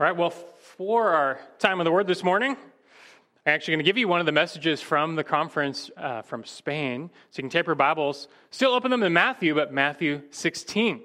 [0.00, 3.88] All right, well, for our time of the word this morning, I'm actually going to
[3.88, 7.10] give you one of the messages from the conference uh, from Spain.
[7.30, 11.02] So you can tape your Bibles, still open them to Matthew, but Matthew 16.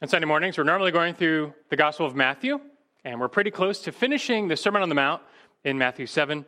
[0.00, 2.60] On Sunday mornings, we're normally going through the Gospel of Matthew,
[3.04, 5.20] and we're pretty close to finishing the Sermon on the Mount
[5.64, 6.46] in Matthew 7.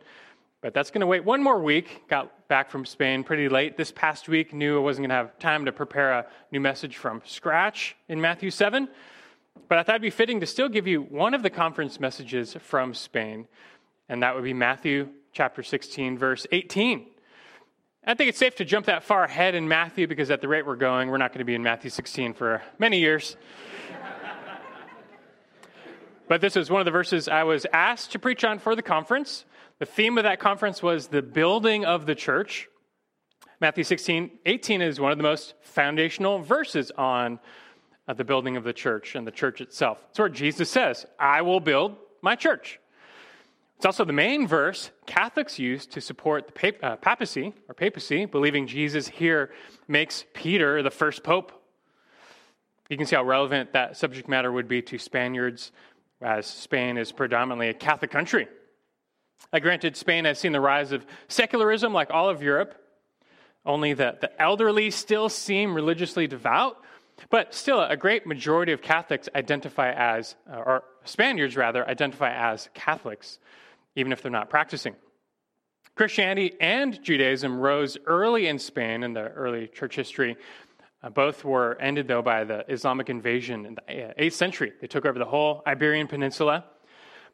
[0.61, 2.07] But that's going to wait one more week.
[2.07, 4.53] Got back from Spain pretty late this past week.
[4.53, 8.21] Knew I wasn't going to have time to prepare a new message from scratch in
[8.21, 8.87] Matthew 7.
[9.67, 12.55] But I thought it'd be fitting to still give you one of the conference messages
[12.59, 13.47] from Spain,
[14.09, 17.07] and that would be Matthew chapter 16, verse 18.
[18.05, 20.65] I think it's safe to jump that far ahead in Matthew because at the rate
[20.65, 23.37] we're going, we're not going to be in Matthew 16 for many years.
[26.27, 28.81] but this is one of the verses I was asked to preach on for the
[28.81, 29.45] conference.
[29.79, 32.67] The theme of that conference was the building of the church.
[33.61, 37.39] Matthew 16, 18 is one of the most foundational verses on
[38.07, 40.03] the building of the church and the church itself.
[40.09, 42.79] It's where Jesus says, I will build my church.
[43.77, 48.25] It's also the main verse Catholics use to support the pap- uh, papacy or papacy,
[48.25, 49.51] believing Jesus here
[49.87, 51.51] makes Peter the first pope.
[52.89, 55.71] You can see how relevant that subject matter would be to Spaniards,
[56.21, 58.47] as Spain is predominantly a Catholic country.
[59.51, 62.75] I granted, Spain has seen the rise of secularism like all of Europe,
[63.65, 66.77] only that the elderly still seem religiously devout,
[67.29, 72.69] but still, a great majority of Catholics identify as, uh, or Spaniards rather, identify as
[72.73, 73.39] Catholics,
[73.95, 74.95] even if they're not practicing.
[75.95, 80.35] Christianity and Judaism rose early in Spain in the early church history.
[81.03, 84.73] Uh, both were ended, though, by the Islamic invasion in the 8th uh, century.
[84.81, 86.65] They took over the whole Iberian Peninsula.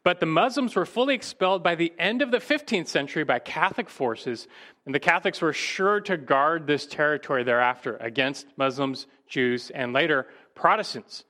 [0.02, 3.90] But the Muslims were fully expelled by the end of the 15th century by Catholic
[3.90, 4.48] forces,
[4.86, 10.26] and the Catholics were sure to guard this territory thereafter against Muslims, Jews, and later
[10.54, 11.24] Protestants.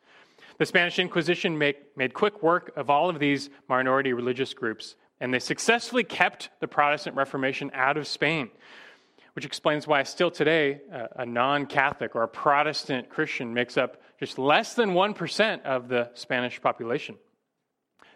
[0.58, 5.34] The Spanish Inquisition make, made quick work of all of these minority religious groups, and
[5.34, 8.50] they successfully kept the Protestant Reformation out of Spain,
[9.32, 14.00] which explains why still today uh, a non Catholic or a Protestant Christian makes up
[14.20, 17.16] just less than 1% of the Spanish population.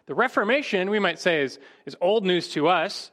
[0.07, 3.11] The Reformation, we might say, is, is old news to us.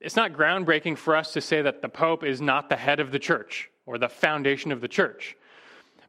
[0.00, 3.10] It's not groundbreaking for us to say that the Pope is not the head of
[3.10, 5.36] the church or the foundation of the church.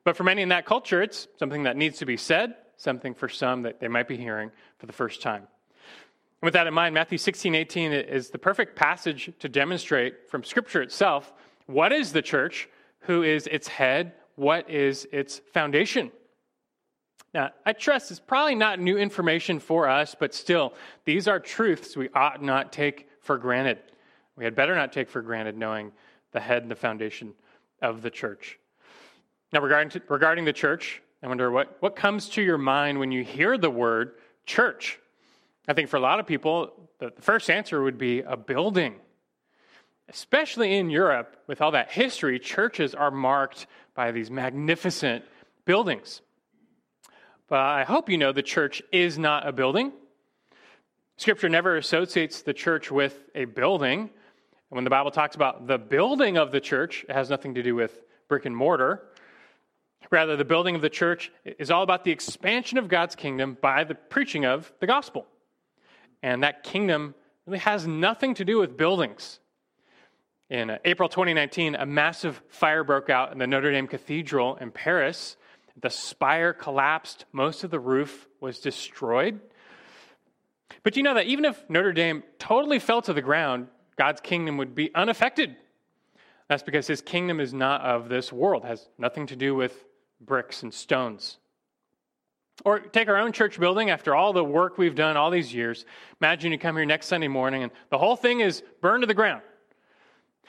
[0.03, 3.29] But for many in that culture, it's something that needs to be said, something for
[3.29, 5.41] some that they might be hearing for the first time.
[5.41, 10.43] And with that in mind, Matthew 16, 18 is the perfect passage to demonstrate from
[10.43, 11.33] Scripture itself
[11.65, 12.69] what is the church,
[13.01, 16.11] who is its head, what is its foundation.
[17.33, 20.73] Now, I trust it's probably not new information for us, but still,
[21.05, 23.79] these are truths we ought not take for granted.
[24.35, 25.91] We had better not take for granted knowing
[26.31, 27.33] the head and the foundation
[27.81, 28.59] of the church.
[29.53, 33.11] Now, regarding, to, regarding the church, I wonder what, what comes to your mind when
[33.11, 34.13] you hear the word
[34.45, 34.99] church?
[35.67, 38.95] I think for a lot of people, the first answer would be a building.
[40.09, 45.23] Especially in Europe, with all that history, churches are marked by these magnificent
[45.63, 46.21] buildings.
[47.51, 49.91] But I hope you know the church is not a building.
[51.17, 53.99] Scripture never associates the church with a building.
[53.99, 54.09] And
[54.69, 57.75] when the Bible talks about the building of the church, it has nothing to do
[57.75, 59.03] with brick and mortar.
[60.11, 63.83] Rather, the building of the church is all about the expansion of God's kingdom by
[63.83, 65.27] the preaching of the gospel.
[66.23, 69.41] And that kingdom really has nothing to do with buildings.
[70.49, 75.35] In April 2019, a massive fire broke out in the Notre Dame Cathedral in Paris
[75.79, 79.39] the spire collapsed, most of the roof was destroyed.
[80.83, 83.67] But you know that even if Notre Dame totally fell to the ground,
[83.97, 85.55] God's kingdom would be unaffected.
[86.47, 89.85] That's because his kingdom is not of this world, has nothing to do with
[90.19, 91.37] bricks and stones.
[92.65, 95.85] Or take our own church building after all the work we've done all these years.
[96.19, 99.13] Imagine you come here next Sunday morning and the whole thing is burned to the
[99.13, 99.41] ground.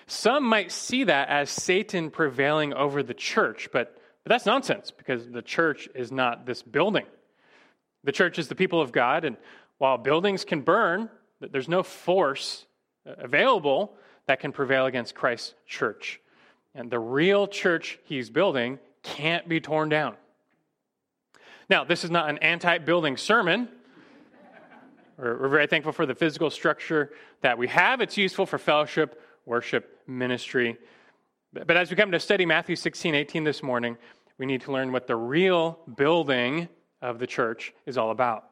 [0.07, 5.29] Some might see that as Satan prevailing over the church, but but that's nonsense because
[5.29, 7.07] the church is not this building.
[8.05, 9.37] The church is the people of God, and
[9.79, 11.09] while buildings can burn,
[11.41, 12.67] there's no force
[13.07, 13.95] uh, available
[14.27, 16.21] that can prevail against Christ's church.
[16.75, 20.15] And the real church he's building can't be torn down.
[21.69, 23.69] Now, this is not an anti building sermon.
[25.19, 28.01] We're, very thankful for the physical structure that we have.
[28.01, 30.79] It's useful for fellowship, worship, ministry,
[31.53, 33.99] but as we come to study Matthew 16, 18 this morning,
[34.39, 36.69] we need to learn what the real building
[37.03, 38.45] of the church is all about.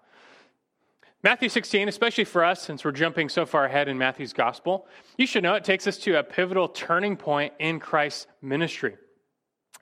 [1.23, 4.87] Matthew 16, especially for us, since we're jumping so far ahead in Matthew's gospel,
[5.19, 8.97] you should know it takes us to a pivotal turning point in Christ's ministry.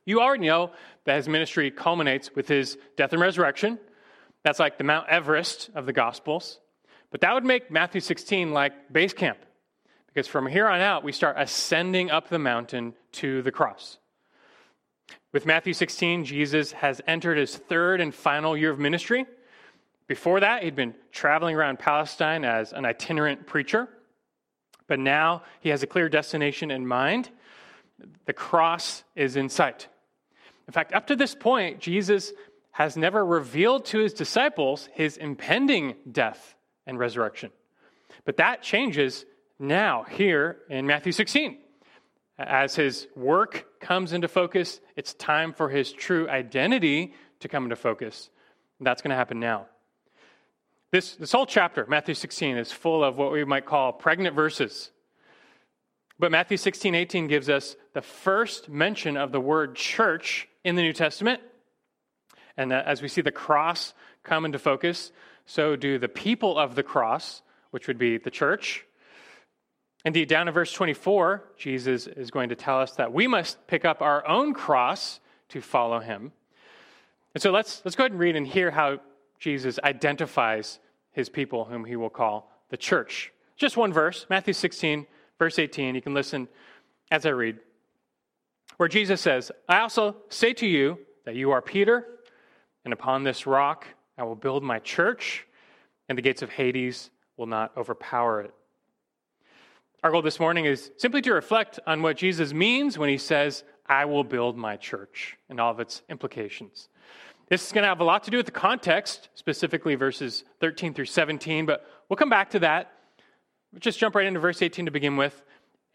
[0.04, 0.72] You already know
[1.04, 3.78] that his ministry culminates with his death and resurrection,
[4.42, 6.60] That's like the Mount Everest of the Gospels.
[7.10, 9.38] But that would make Matthew 16 like base camp,
[10.18, 13.98] because from here on out, we start ascending up the mountain to the cross.
[15.30, 19.26] With Matthew 16, Jesus has entered his third and final year of ministry.
[20.08, 23.88] Before that, he'd been traveling around Palestine as an itinerant preacher.
[24.88, 27.30] But now he has a clear destination in mind.
[28.26, 29.86] The cross is in sight.
[30.66, 32.32] In fact, up to this point, Jesus
[32.72, 36.56] has never revealed to his disciples his impending death
[36.88, 37.52] and resurrection.
[38.24, 39.24] But that changes
[39.58, 41.58] now, here in Matthew 16.
[42.38, 47.74] As his work comes into focus, it's time for his true identity to come into
[47.74, 48.30] focus.
[48.78, 49.66] And that's going to happen now.
[50.92, 54.90] This, this whole chapter, Matthew 16, is full of what we might call pregnant verses.
[56.18, 60.82] But Matthew 16, 18 gives us the first mention of the word church in the
[60.82, 61.42] New Testament.
[62.56, 65.12] And as we see the cross come into focus,
[65.46, 68.84] so do the people of the cross, which would be the church.
[70.04, 73.84] Indeed, down in verse 24, Jesus is going to tell us that we must pick
[73.84, 76.32] up our own cross to follow him.
[77.34, 79.00] And so let's, let's go ahead and read and hear how
[79.38, 80.78] Jesus identifies
[81.12, 83.32] his people, whom he will call the church.
[83.56, 85.06] Just one verse, Matthew 16,
[85.38, 85.94] verse 18.
[85.94, 86.48] You can listen
[87.10, 87.58] as I read,
[88.76, 92.06] where Jesus says, I also say to you that you are Peter,
[92.84, 93.86] and upon this rock
[94.16, 95.46] I will build my church,
[96.08, 98.54] and the gates of Hades will not overpower it.
[100.04, 103.64] Our goal this morning is simply to reflect on what Jesus means when he says,
[103.84, 106.88] I will build my church, and all of its implications.
[107.48, 110.94] This is going to have a lot to do with the context, specifically verses 13
[110.94, 112.92] through 17, but we'll come back to that.
[113.72, 115.42] We'll just jump right into verse 18 to begin with.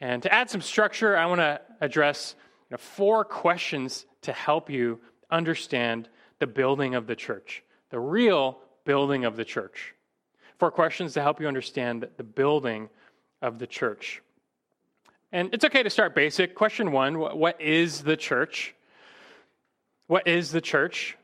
[0.01, 2.35] And to add some structure, I want to address
[2.69, 4.99] you know, four questions to help you
[5.31, 6.09] understand
[6.39, 9.95] the building of the church, the real building of the church.
[10.57, 12.89] Four questions to help you understand the building
[13.43, 14.21] of the church.
[15.31, 16.55] And it's okay to start basic.
[16.55, 18.73] Question one What is the church?
[20.07, 21.17] What is the church?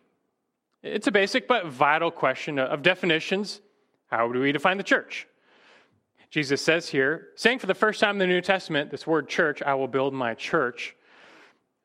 [0.82, 3.62] It's a basic but vital question of definitions.
[4.08, 5.28] How do we define the church?
[6.32, 9.62] Jesus says here, saying for the first time in the New Testament, this word church,
[9.64, 10.96] I will build my church.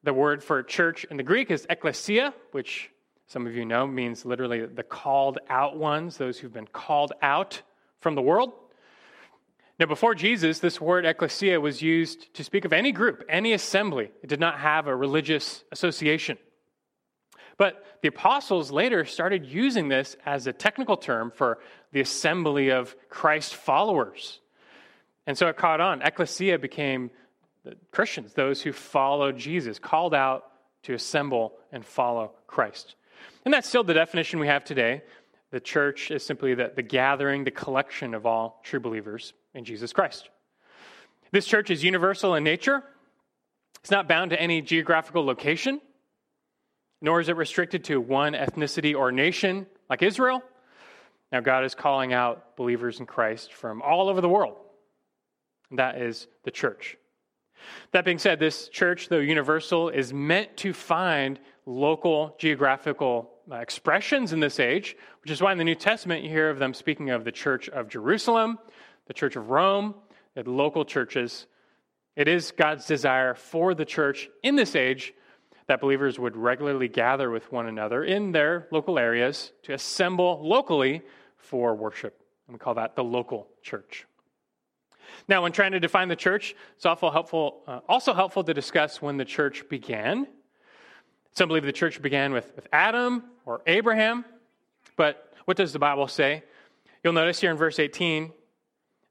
[0.02, 2.90] The word for church in the Greek is ekklesia, which
[3.26, 7.62] some of you know means literally the called out ones, those who've been called out
[8.00, 8.52] from the world.
[9.78, 14.10] Now, before Jesus, this word ecclesia was used to speak of any group, any assembly.
[14.22, 16.38] It did not have a religious association.
[17.56, 21.58] But the apostles later started using this as a technical term for
[21.90, 24.40] the assembly of Christ followers.
[25.26, 26.02] And so it caught on.
[26.02, 27.10] Ecclesia became
[27.90, 30.44] Christians, those who followed Jesus, called out
[30.84, 32.94] to assemble and follow Christ.
[33.44, 35.02] And that's still the definition we have today.
[35.50, 39.92] The church is simply the, the gathering, the collection of all true believers in Jesus
[39.92, 40.28] Christ.
[41.30, 42.82] This church is universal in nature.
[43.80, 45.80] It's not bound to any geographical location
[47.04, 50.42] nor is it restricted to one ethnicity or nation like Israel.
[51.30, 54.56] Now, God is calling out believers in Christ from all over the world.
[55.68, 56.96] And That is the church.
[57.92, 64.32] That being said, this church, though universal, is meant to find local geographical uh, expressions
[64.32, 67.10] in this age, which is why in the New Testament you hear of them speaking
[67.10, 68.58] of the church of Jerusalem,
[69.06, 69.94] the church of Rome,
[70.34, 71.46] the local churches.
[72.17, 75.15] It is God's desire for the church in this age
[75.67, 81.03] that believers would regularly gather with one another in their local areas to assemble locally
[81.39, 82.20] for worship.
[82.46, 84.06] And we call that the local church.
[85.29, 89.01] Now, when trying to define the church, it's also helpful, uh, also helpful to discuss
[89.01, 90.27] when the church began.
[91.32, 94.25] Some believe the church began with, with Adam or Abraham,
[94.96, 96.43] but what does the Bible say?
[97.03, 98.32] You'll notice here in verse 18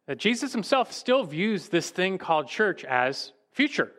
[0.08, 3.92] that Jesus himself still views this thing called church as future.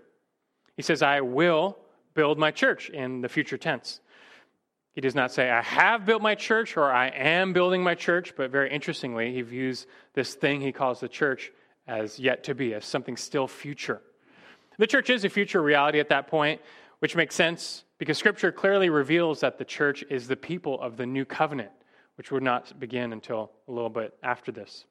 [0.77, 1.79] He says, I will
[2.15, 4.01] build my church in the future tense.
[4.93, 8.35] He does not say, I have built my church or I am building my church,
[8.37, 11.53] but very interestingly, he views this thing he calls the church
[11.87, 14.01] as yet to be, as something still future.
[14.79, 16.61] The church is a future reality at that point,
[17.01, 21.07] which makes sense because Scripture clearly reveals that the church is the people of the
[21.07, 21.71] new covenant,
[22.17, 24.85] which would not begin until a little bit after this.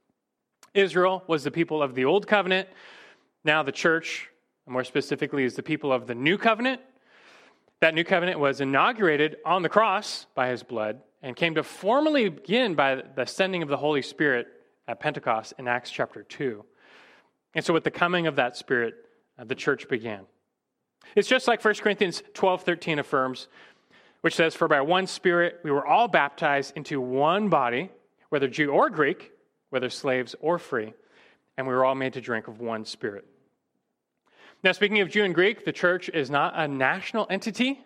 [0.74, 2.68] Israel was the people of the old covenant.
[3.44, 4.30] Now, the church,
[4.68, 6.82] more specifically, is the people of the new covenant,
[7.82, 12.30] that new covenant was inaugurated on the cross by his blood and came to formally
[12.30, 14.48] begin by the sending of the Holy Spirit
[14.88, 16.64] at Pentecost in Acts chapter 2.
[17.56, 18.96] And so, with the coming of that Spirit,
[19.38, 20.22] uh, the church began.
[21.16, 23.48] It's just like 1 Corinthians 12 13 affirms
[24.24, 27.92] which says, For by one Spirit we were all baptized into one body,
[28.30, 29.33] whether Jew or Greek,
[29.74, 30.94] whether slaves or free,
[31.58, 33.26] and we were all made to drink of one Spirit.
[34.64, 37.82] Now, speaking of Jew and Greek, the church is not a national entity.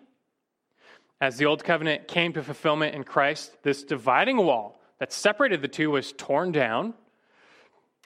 [1.18, 5.68] As the Old Covenant came to fulfillment in Christ, this dividing wall that separated the
[5.68, 6.92] two was torn down.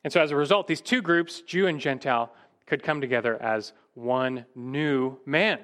[0.05, 2.33] And so, as a result, these two groups, Jew and Gentile,
[2.67, 5.59] could come together as one new man.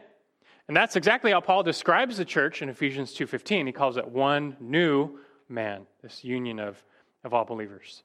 [0.67, 3.67] And that's exactly how Paul describes the church in Ephesians 2:15.
[3.67, 6.83] He calls it one new man, this union of,
[7.23, 8.03] of all believers.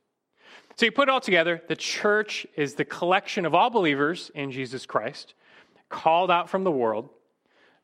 [0.75, 4.51] So you put it all together, the church is the collection of all believers in
[4.51, 5.35] Jesus Christ,
[5.89, 7.09] called out from the world.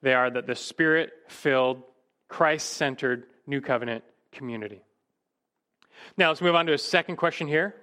[0.02, 1.84] They are that the spirit-filled,
[2.30, 4.82] Christ-centered new covenant community.
[6.18, 7.76] Now let's move on to a second question here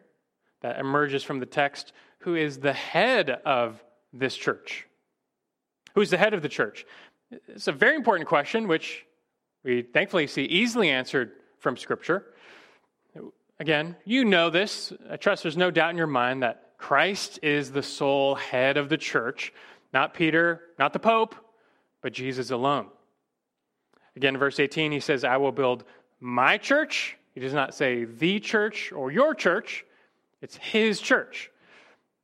[0.62, 1.92] that emerges from the text.
[2.20, 3.82] Who is the head of
[4.12, 4.86] this church?
[5.94, 6.84] Who's the head of the church?
[7.48, 9.04] It's a very important question, which
[9.62, 12.26] we thankfully see easily answered from Scripture.
[13.58, 14.92] Again, you know this.
[15.10, 18.88] I trust there's no doubt in your mind that Christ is the sole head of
[18.88, 19.52] the church,
[19.92, 21.34] not Peter, not the Pope,
[22.02, 22.88] but Jesus alone.
[24.14, 25.84] Again, verse 18, he says, I will build
[26.20, 27.16] my church.
[27.34, 29.84] He does not say the church or your church,
[30.42, 31.50] it's his church.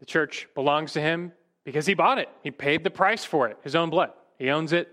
[0.00, 1.32] The church belongs to him
[1.64, 2.28] because he bought it.
[2.42, 4.10] He paid the price for it, his own blood.
[4.38, 4.88] He owns it.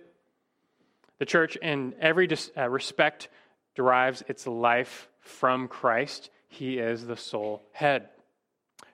[1.17, 3.27] The church, in every uh, respect,
[3.75, 6.29] derives its life from Christ.
[6.47, 8.09] He is the sole head.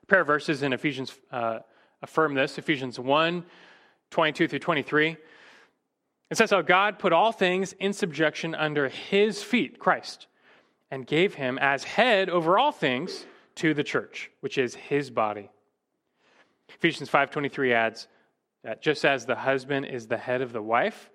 [0.03, 1.59] A pair of verses in Ephesians uh,
[2.01, 3.45] affirm this Ephesians 1
[4.11, 5.17] 22 through 23.
[6.29, 10.27] It says how God put all things in subjection under his feet, Christ,
[10.89, 15.49] and gave him as head over all things to the church, which is his body
[16.69, 18.07] Ephesians 5:23 adds
[18.63, 21.09] that just as the husband is the head of the wife,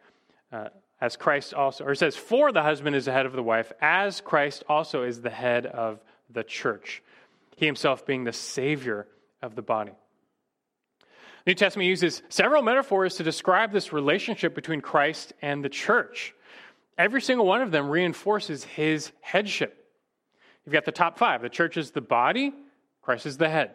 [0.53, 0.69] uh,
[1.01, 3.73] as Christ also, or it says, for the husband is the head of the wife,
[3.81, 7.03] as Christ also is the head of the church,
[7.57, 9.07] he himself being the Savior
[9.43, 9.93] of the body.
[11.45, 16.35] The New Testament uses several metaphors to describe this relationship between Christ and the church.
[16.99, 19.77] Every single one of them reinforces his headship.
[20.67, 22.53] You've got the top five the church is the body,
[23.01, 23.71] Christ is the head.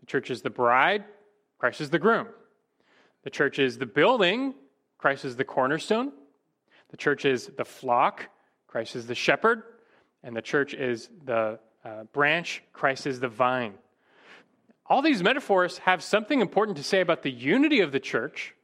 [0.00, 1.04] The church is the bride,
[1.58, 2.28] Christ is the groom.
[3.24, 4.54] The church is the building,
[4.98, 6.12] Christ is the cornerstone.
[6.94, 8.28] The church is the flock,
[8.68, 9.64] Christ is the shepherd.
[10.22, 13.74] And the church is the uh, branch, Christ is the vine.
[14.86, 18.54] All these metaphors have something important to say about the unity of the church,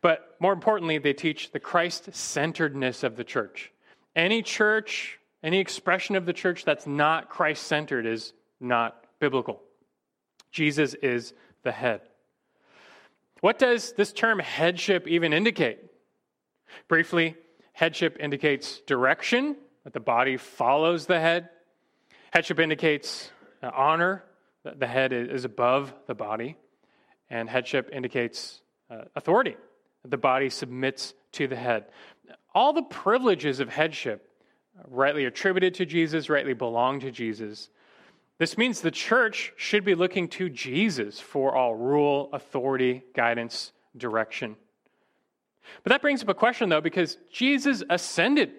[0.00, 3.70] but more importantly, they teach the Christ centeredness of the church.
[4.16, 9.60] Any church, any expression of the church that's not Christ centered is not biblical.
[10.50, 12.00] Jesus is the head.
[13.42, 15.80] What does this term headship even indicate?
[16.88, 17.36] Briefly,
[17.80, 21.48] headship indicates direction, that the body follows the head.
[22.30, 23.30] Headship indicates
[23.62, 24.22] uh, honor,
[24.64, 26.58] that the head is above the body.
[27.30, 28.60] And headship indicates
[28.90, 29.56] uh, authority,
[30.02, 31.86] that the body submits to the head.
[32.54, 34.28] All the privileges of headship,
[34.78, 37.70] uh, rightly attributed to Jesus, rightly belong to Jesus,
[38.36, 44.56] this means the church should be looking to Jesus for all rule, authority, guidance, direction.
[45.82, 48.52] But that brings up a question, though, because Jesus ascended.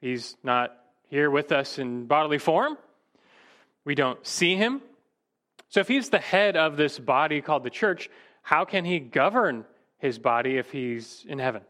[0.00, 0.76] He's not
[1.08, 2.78] here with us in bodily form.
[3.84, 4.82] We don't see him.
[5.70, 8.08] So, if he's the head of this body called the church,
[8.42, 9.64] how can he govern
[9.98, 11.62] his body if he's in heaven?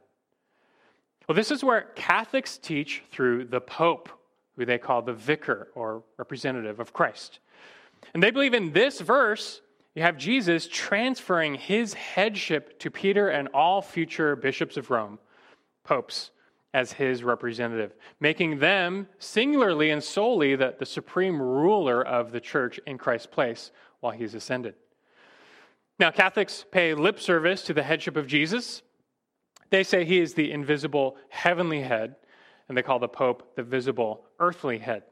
[1.28, 4.08] Well, this is where Catholics teach through the Pope
[4.56, 7.38] who they call the vicar or representative of Christ.
[8.12, 9.60] And they believe in this verse,
[9.98, 15.18] you have Jesus transferring his headship to Peter and all future bishops of Rome,
[15.82, 16.30] popes,
[16.72, 22.78] as his representative, making them singularly and solely the, the supreme ruler of the church
[22.86, 24.74] in Christ's place while he's ascended.
[25.98, 28.82] Now, Catholics pay lip service to the headship of Jesus.
[29.70, 32.14] They say he is the invisible heavenly head
[32.68, 35.02] and they call the Pope the visible earthly head.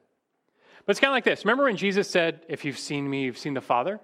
[0.84, 1.44] But it's kind of like this.
[1.44, 3.98] Remember when Jesus said, If you've seen me, you've seen the Father?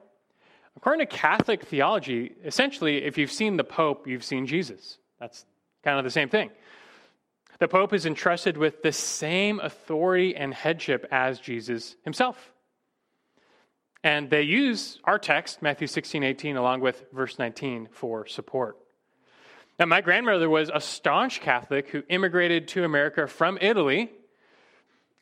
[0.76, 4.99] According to Catholic theology, essentially, if you've seen the Pope, you've seen Jesus.
[5.21, 5.45] That's
[5.85, 6.50] kind of the same thing.
[7.59, 12.52] The Pope is entrusted with the same authority and headship as Jesus himself.
[14.02, 18.76] And they use our text, Matthew 16, 18, along with verse 19, for support.
[19.79, 24.11] Now, my grandmother was a staunch Catholic who immigrated to America from Italy.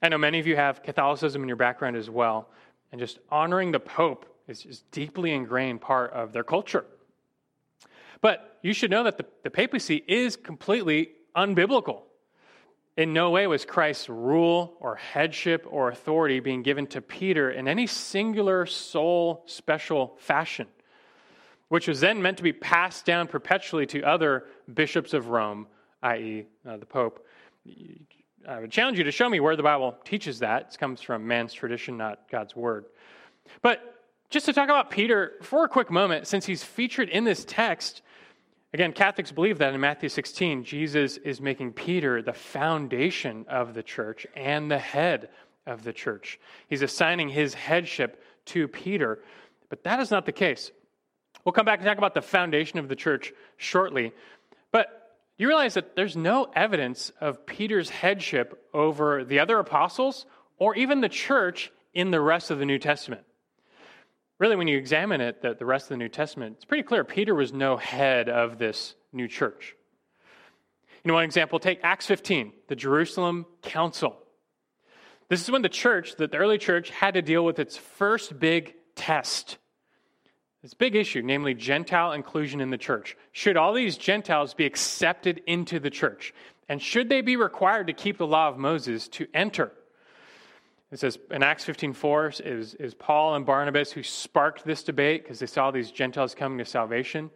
[0.02, 2.48] I know many of you have Catholicism in your background as well.
[2.90, 6.84] And just honoring the Pope is just deeply ingrained part of their culture.
[8.20, 12.02] But you should know that the, the papacy is completely unbiblical.
[12.96, 17.68] in no way was Christ's rule or headship or authority being given to Peter in
[17.68, 20.66] any singular, sole, special fashion,
[21.68, 25.66] which was then meant to be passed down perpetually to other bishops of Rome,
[26.02, 27.26] i.e., uh, the Pope.
[28.46, 30.72] I would challenge you to show me where the Bible teaches that.
[30.72, 32.86] It comes from man's tradition, not God's word.
[33.62, 33.99] But
[34.30, 38.02] just to talk about Peter for a quick moment, since he's featured in this text,
[38.72, 43.82] Again, Catholics believe that in Matthew 16, Jesus is making Peter the foundation of the
[43.82, 45.30] church and the head
[45.66, 46.38] of the church.
[46.68, 49.24] He's assigning his headship to Peter,
[49.70, 50.70] but that is not the case.
[51.44, 54.12] We'll come back and talk about the foundation of the church shortly.
[54.70, 60.26] But you realize that there's no evidence of Peter's headship over the other apostles
[60.58, 63.24] or even the church in the rest of the New Testament
[64.40, 67.04] really, when you examine it, the, the rest of the New Testament, it's pretty clear
[67.04, 69.76] Peter was no head of this new church.
[71.04, 74.16] Know, one example, take Acts 15, the Jerusalem Council.
[75.28, 78.74] This is when the church, the early church, had to deal with its first big
[78.96, 79.58] test.
[80.62, 83.16] This big issue, namely Gentile inclusion in the church.
[83.32, 86.34] Should all these Gentiles be accepted into the church?
[86.68, 89.72] And should they be required to keep the law of Moses to enter?
[90.90, 95.38] It says in Acts 15:4 is, is Paul and Barnabas who sparked this debate because
[95.38, 97.30] they saw these Gentiles coming to salvation.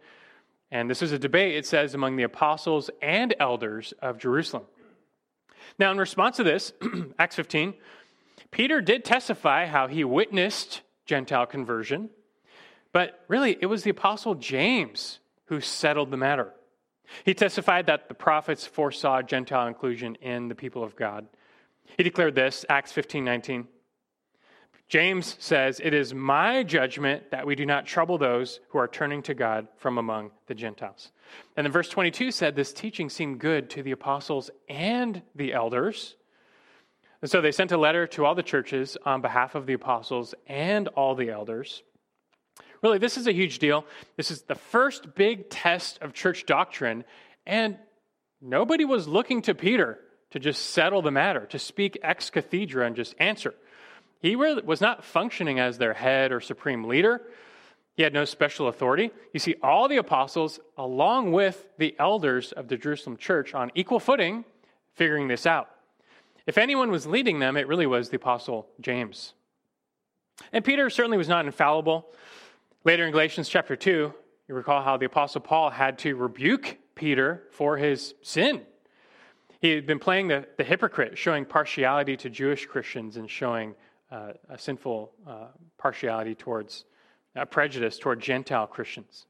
[0.71, 4.65] And this was a debate, it says, among the apostles and elders of Jerusalem.
[5.79, 6.73] Now, in response to this,
[7.19, 7.75] Acts 15,
[8.51, 12.09] Peter did testify how he witnessed Gentile conversion,
[12.91, 16.51] but really it was the apostle James who settled the matter.
[17.23, 21.27] He testified that the prophets foresaw Gentile inclusion in the people of God.
[21.97, 23.67] He declared this, Acts 15 19.
[24.87, 29.23] James says, It is my judgment that we do not trouble those who are turning
[29.23, 31.11] to God from among the Gentiles.
[31.57, 36.15] And then verse 22 said, This teaching seemed good to the apostles and the elders.
[37.21, 40.35] And so they sent a letter to all the churches on behalf of the apostles
[40.45, 41.81] and all the elders.
[42.83, 43.85] Really, this is a huge deal.
[44.17, 47.03] This is the first big test of church doctrine,
[47.47, 47.79] and
[48.39, 49.99] nobody was looking to Peter
[50.35, 53.55] to just settle the matter, to speak ex cathedra and just answer.
[54.19, 57.21] He was not functioning as their head or supreme leader.
[57.93, 59.11] He had no special authority.
[59.31, 64.01] You see, all the apostles, along with the elders of the Jerusalem church, on equal
[64.01, 64.43] footing,
[64.95, 65.69] figuring this out.
[66.45, 69.33] If anyone was leading them, it really was the apostle James.
[70.51, 72.07] And Peter certainly was not infallible.
[72.83, 74.13] Later in Galatians chapter 2,
[74.49, 78.63] you recall how the apostle Paul had to rebuke Peter for his sin.
[79.61, 83.75] He had been playing the, the hypocrite, showing partiality to Jewish Christians and showing
[84.11, 86.85] uh, a sinful uh, partiality towards
[87.35, 89.25] uh, prejudice toward Gentile Christians.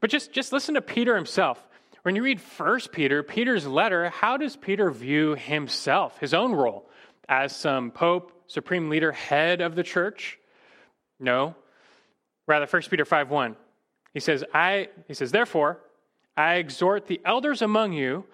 [0.00, 1.62] But just, just listen to Peter himself.
[2.02, 6.88] When you read First Peter, Peter's letter, how does Peter view himself, his own role,
[7.28, 10.38] as some pope, supreme leader, head of the church?
[11.20, 11.54] No.
[12.46, 13.56] Rather, 1 Peter 5 1.
[14.14, 15.80] He says, I, he says, therefore,
[16.36, 18.24] I exhort the elders among you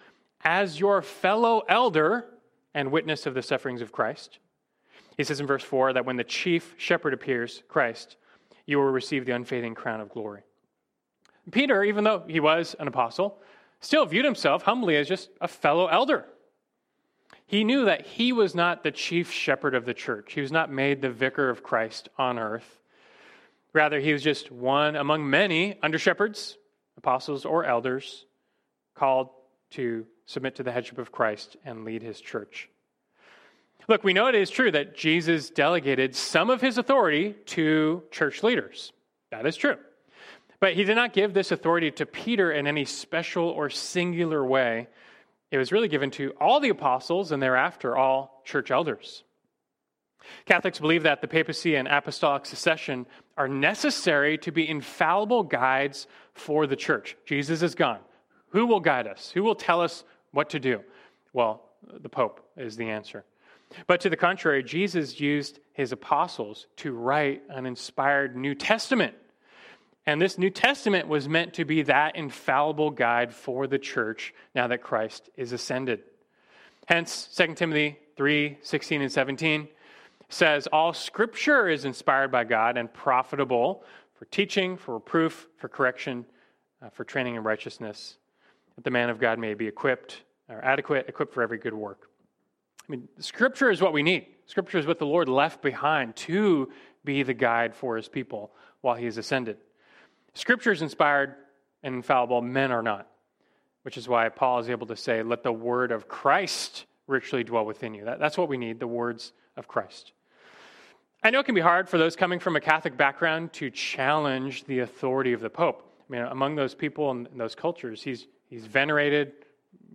[0.45, 2.27] as your fellow elder
[2.75, 4.39] and witness of the sufferings of Christ.
[5.17, 8.17] He says in verse 4 that when the chief shepherd appears, Christ,
[8.67, 10.43] you will receive the unfading crown of glory.
[11.51, 13.39] Peter, even though he was an apostle,
[13.81, 16.27] still viewed himself humbly as just a fellow elder.
[17.47, 20.33] He knew that he was not the chief shepherd of the church.
[20.33, 22.81] He was not made the vicar of Christ on earth.
[23.73, 26.57] Rather, he was just one among many under shepherds,
[26.97, 28.25] apostles, or elders
[28.95, 29.29] called
[29.75, 32.69] to submit to the headship of Christ and lead his church.
[33.89, 38.43] Look, we know it is true that Jesus delegated some of his authority to church
[38.43, 38.93] leaders.
[39.31, 39.77] That is true.
[40.61, 44.89] But he did not give this authority to Peter in any special or singular way.
[45.51, 49.25] It was really given to all the apostles and thereafter all church elders.
[50.47, 53.05] Catholics believe that the papacy and apostolic succession
[53.37, 57.17] are necessary to be infallible guides for the church.
[57.27, 58.01] Jesus is gone.
[58.55, 59.33] Who will guide us?
[59.35, 60.81] Who will tell us what to do?
[61.33, 61.61] Well,
[62.01, 63.25] the Pope is the answer.
[63.89, 69.15] But to the contrary, Jesus used his apostles to write an inspired New Testament.
[70.07, 74.69] And this New Testament was meant to be that infallible guide for the church now
[74.69, 76.05] that Christ is ascended.
[76.87, 79.67] Hence, 2 Timothy 3 16 and 17
[80.29, 83.83] says, All scripture is inspired by God and profitable
[84.15, 86.25] for teaching, for reproof, for correction,
[86.81, 88.19] uh, for training in righteousness,
[88.77, 92.09] that the man of God may be equipped or adequate, equipped for every good work.
[92.87, 94.27] I mean, Scripture is what we need.
[94.47, 96.71] Scripture is what the Lord left behind to
[97.05, 99.57] be the guide for his people while he is ascended.
[100.35, 101.35] Scripture is inspired
[101.83, 103.09] and infallible, men are not.
[103.83, 107.67] which is why Paul is able to say, Let the word of Christ richly dwell
[107.67, 108.07] within you.
[108.07, 110.13] That, that's what we need the words of Christ.
[111.23, 114.65] I know it can be hard for those coming from a Catholic background to challenge
[114.65, 115.91] the authority of the Pope.
[116.09, 119.33] I mean, among those people and those cultures, he's, he's venerated,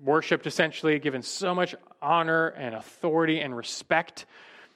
[0.03, 4.25] worshiped essentially, given so much honor and authority and respect.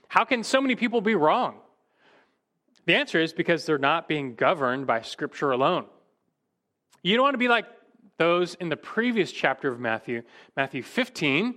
[0.08, 1.58] How can so many people be wrong?
[2.86, 5.86] The answer is because they're not being governed by Scripture alone.
[7.02, 7.66] You don't want to be like
[8.18, 10.24] those in the previous chapter of Matthew,
[10.56, 11.56] Matthew 15.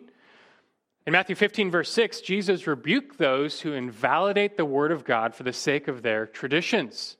[1.06, 5.44] In Matthew 15, verse 6, Jesus rebuked those who invalidate the word of God for
[5.44, 7.16] the sake of their traditions.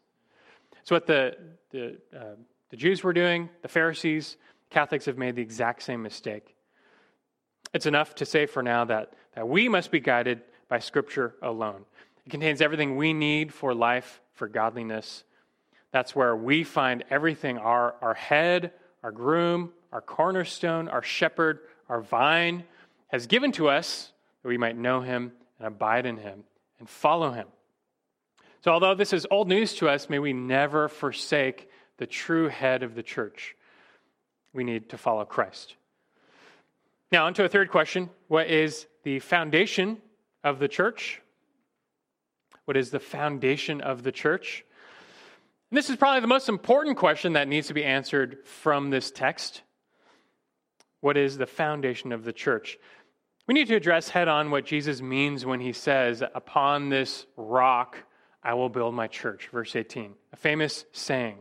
[0.82, 1.36] So, what the,
[1.70, 2.34] the, uh,
[2.70, 4.36] the Jews were doing, the Pharisees,
[4.70, 6.54] Catholics have made the exact same mistake.
[7.72, 11.84] It's enough to say for now that, that we must be guided by Scripture alone.
[12.24, 15.24] It contains everything we need for life, for godliness.
[15.92, 22.00] That's where we find everything our, our head, our groom, our cornerstone, our shepherd, our
[22.00, 22.64] vine
[23.08, 26.44] has given to us that we might know him and abide in him
[26.78, 27.46] and follow him.
[28.62, 32.82] So, although this is old news to us, may we never forsake the true head
[32.82, 33.55] of the church.
[34.56, 35.76] We need to follow Christ.
[37.12, 39.98] Now, on to a third question What is the foundation
[40.42, 41.20] of the church?
[42.64, 44.64] What is the foundation of the church?
[45.70, 49.10] And this is probably the most important question that needs to be answered from this
[49.10, 49.62] text.
[51.00, 52.78] What is the foundation of the church?
[53.46, 57.98] We need to address head on what Jesus means when he says, Upon this rock
[58.42, 61.36] I will build my church, verse 18, a famous saying.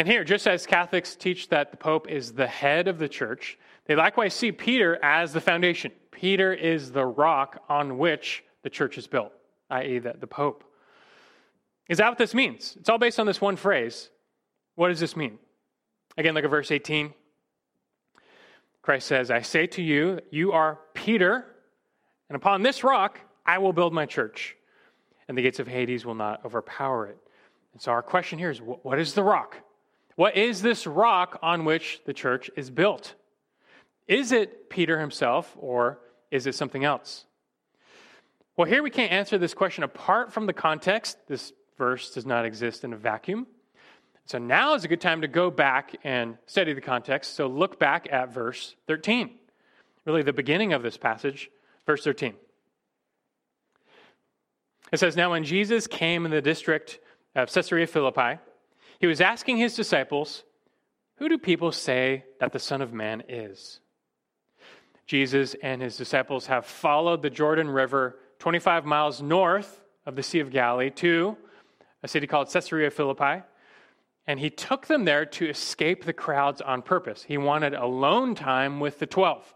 [0.00, 3.58] And here, just as Catholics teach that the Pope is the head of the church,
[3.84, 5.92] they likewise see Peter as the foundation.
[6.10, 9.30] Peter is the rock on which the church is built
[9.68, 10.64] i.e., the, the Pope.
[11.90, 12.78] Is that what this means?
[12.80, 14.08] It's all based on this one phrase.
[14.74, 15.38] What does this mean?
[16.16, 17.12] Again, look at verse 18.
[18.80, 21.44] Christ says, I say to you, you are Peter,
[22.30, 24.56] and upon this rock I will build my church,
[25.28, 27.18] and the gates of Hades will not overpower it.
[27.74, 29.58] And so our question here is what is the rock?
[30.20, 33.14] What is this rock on which the church is built?
[34.06, 35.98] Is it Peter himself, or
[36.30, 37.24] is it something else?
[38.54, 41.16] Well, here we can't answer this question apart from the context.
[41.26, 43.46] This verse does not exist in a vacuum.
[44.26, 47.34] So now is a good time to go back and study the context.
[47.34, 49.30] So look back at verse 13,
[50.04, 51.50] really the beginning of this passage,
[51.86, 52.34] verse 13.
[54.92, 56.98] It says, Now when Jesus came in the district
[57.34, 58.38] of Caesarea Philippi,
[59.00, 60.44] he was asking his disciples,
[61.16, 63.80] Who do people say that the Son of Man is?
[65.06, 70.40] Jesus and his disciples have followed the Jordan River 25 miles north of the Sea
[70.40, 71.36] of Galilee to
[72.02, 73.42] a city called Caesarea Philippi.
[74.26, 77.24] And he took them there to escape the crowds on purpose.
[77.24, 79.54] He wanted alone time with the 12.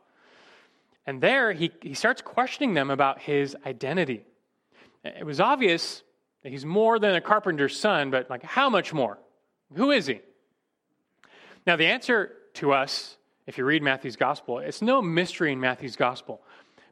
[1.07, 4.25] And there he, he starts questioning them about his identity.
[5.05, 6.03] It was obvious
[6.43, 9.19] that he's more than a carpenter's son, but like how much more?
[9.77, 10.21] Who is he?
[11.67, 15.97] Now, the answer to us, if you read Matthew's gospel, it's no mystery in Matthew's
[15.97, 16.41] gospel.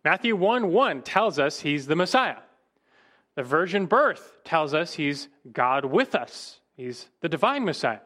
[0.04, 2.38] Matthew 1 1 tells us he's the Messiah.
[3.34, 8.00] The virgin birth tells us he's God with us, he's the divine Messiah.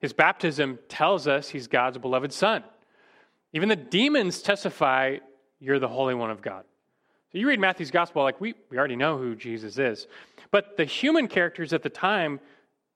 [0.00, 2.64] His baptism tells us he's God's beloved Son.
[3.52, 5.18] Even the demons testify
[5.60, 6.64] you're the Holy One of God.
[7.32, 10.06] So you read Matthew's gospel, like we, we already know who Jesus is.
[10.50, 12.40] But the human characters at the time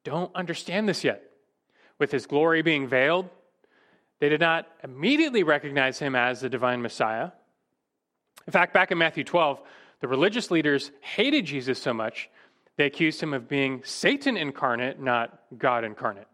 [0.05, 1.23] don't understand this yet.
[1.99, 3.29] With his glory being veiled,
[4.21, 7.31] they did not immediately recognize him as the divine Messiah.
[8.47, 9.61] In fact, back in Matthew 12,
[10.01, 12.29] the religious leaders hated Jesus so much,
[12.77, 16.27] they accused him of being Satan incarnate, not God incarnate.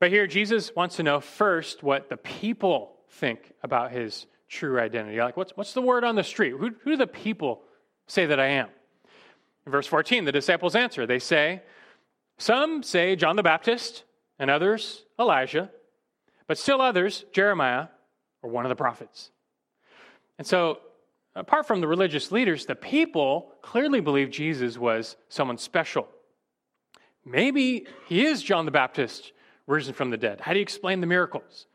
[0.00, 5.18] But here, Jesus wants to know first what the people think about his true identity.
[5.18, 6.52] Like, what's, what's the word on the street?
[6.52, 7.62] Who, who do the people
[8.06, 8.68] say that I am?
[9.66, 11.06] In verse 14, the disciples answer.
[11.06, 11.62] They say,
[12.38, 14.04] Some say John the Baptist,
[14.38, 15.70] and others Elijah,
[16.46, 17.88] but still others Jeremiah
[18.42, 19.30] or one of the prophets.
[20.38, 20.78] And so,
[21.34, 26.08] apart from the religious leaders, the people clearly believed Jesus was someone special.
[27.24, 29.32] Maybe he is John the Baptist
[29.66, 30.40] risen from the dead.
[30.40, 31.66] How do you explain the miracles?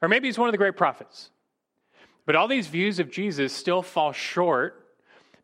[0.00, 1.30] Or maybe he's one of the great prophets.
[2.26, 4.86] But all these views of Jesus still fall short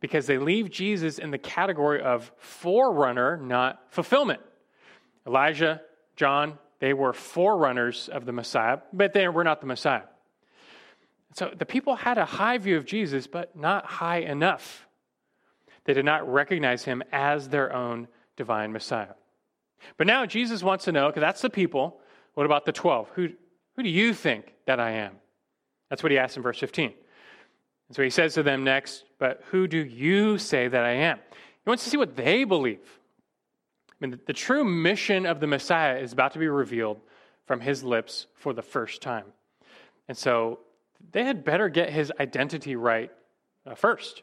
[0.00, 4.40] because they leave Jesus in the category of forerunner, not fulfillment.
[5.26, 5.80] Elijah,
[6.16, 10.02] John, they were forerunners of the Messiah, but they were not the Messiah.
[11.34, 14.86] So the people had a high view of Jesus, but not high enough.
[15.84, 19.14] They did not recognize him as their own divine Messiah.
[19.96, 22.00] But now Jesus wants to know, because that's the people,
[22.34, 23.10] what about the 12?
[23.14, 23.28] Who,
[23.76, 25.16] Who do you think that I am?
[25.90, 26.92] That's what he asks in verse 15.
[27.88, 31.18] And so he says to them next, But who do you say that I am?
[31.30, 33.00] He wants to see what they believe.
[34.00, 37.00] I mean, the, the true mission of the Messiah is about to be revealed
[37.46, 39.26] from his lips for the first time.
[40.08, 40.60] And so
[41.12, 43.10] they had better get his identity right
[43.66, 44.22] uh, first.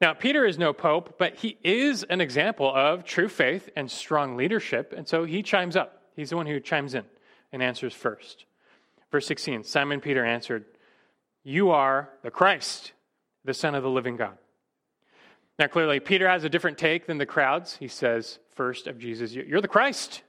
[0.00, 4.36] Now, Peter is no pope, but he is an example of true faith and strong
[4.36, 4.94] leadership.
[4.96, 6.02] And so he chimes up.
[6.16, 7.04] He's the one who chimes in
[7.52, 8.46] and answers first.
[9.10, 10.64] Verse 16 Simon Peter answered,
[11.42, 12.92] You are the Christ,
[13.44, 14.38] the Son of the living God.
[15.60, 17.76] Now, clearly, Peter has a different take than the crowds.
[17.76, 20.22] He says, first of Jesus, You're the Christ.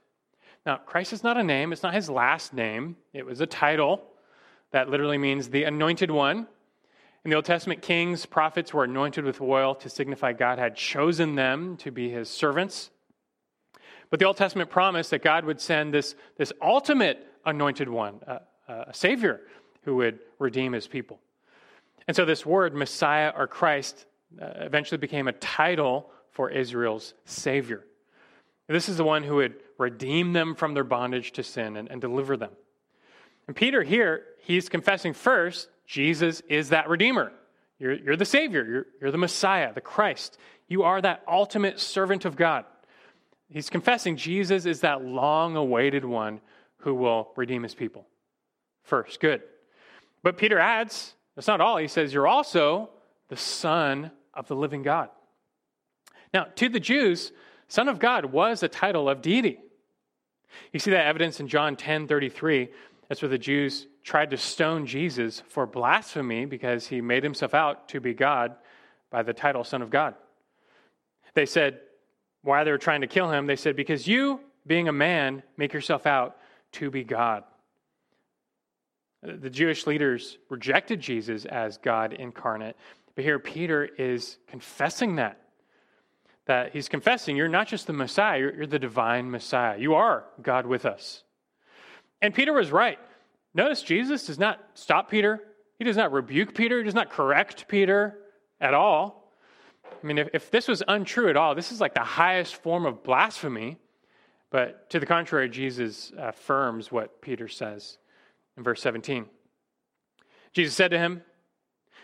[0.66, 4.04] Now, Christ is not a name, it's not his last name, it was a title
[4.72, 6.46] that literally means the anointed one.
[7.24, 11.34] In the Old Testament, kings, prophets were anointed with oil to signify God had chosen
[11.34, 12.90] them to be his servants.
[14.10, 18.40] But the Old Testament promised that God would send this, this ultimate anointed one, uh,
[18.68, 19.40] a Savior
[19.84, 21.20] who would redeem his people.
[22.06, 24.04] And so this word, Messiah or Christ,
[24.40, 27.84] Uh, eventually became a title for Israel's Savior.
[28.68, 32.00] This is the one who would redeem them from their bondage to sin and, and
[32.00, 32.52] deliver them.
[33.46, 37.32] And Peter here, he's confessing first, Jesus is that Redeemer.
[37.78, 40.38] You're, you're the Savior, you're, you're the Messiah, the Christ.
[40.68, 42.64] You are that ultimate servant of God.
[43.48, 46.40] He's confessing Jesus is that long awaited one
[46.78, 48.06] who will redeem his people.
[48.84, 49.42] First, good.
[50.22, 51.76] But Peter adds, that's not all.
[51.76, 52.90] He says, You're also
[53.28, 55.10] the Son of the living God.
[56.32, 57.32] Now, to the Jews,
[57.68, 59.58] Son of God was a title of deity.
[60.72, 62.68] You see that evidence in John 10 33.
[63.08, 67.88] That's where the Jews tried to stone Jesus for blasphemy because he made himself out
[67.90, 68.56] to be God
[69.10, 70.14] by the title Son of God.
[71.34, 71.80] They said,
[72.42, 75.72] why they were trying to kill him, they said, because you, being a man, make
[75.72, 76.36] yourself out
[76.72, 77.44] to be God.
[79.22, 82.76] The Jewish leaders rejected Jesus as God incarnate,
[83.14, 85.38] but here Peter is confessing that.
[86.46, 89.78] That he's confessing, you're not just the Messiah, you're, you're the divine Messiah.
[89.78, 91.22] You are God with us.
[92.20, 92.98] And Peter was right.
[93.54, 95.40] Notice Jesus does not stop Peter,
[95.78, 98.18] he does not rebuke Peter, he does not correct Peter
[98.60, 99.32] at all.
[100.02, 102.86] I mean, if, if this was untrue at all, this is like the highest form
[102.86, 103.76] of blasphemy.
[104.50, 107.98] But to the contrary, Jesus affirms what Peter says
[108.56, 109.26] in verse 17.
[110.52, 111.22] Jesus said to him,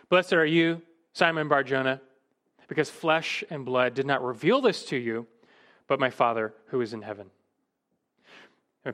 [0.08, 0.80] Blessed are you,
[1.18, 2.00] Simon Barjona,
[2.68, 5.26] because flesh and blood did not reveal this to you,
[5.88, 7.26] but my Father who is in heaven.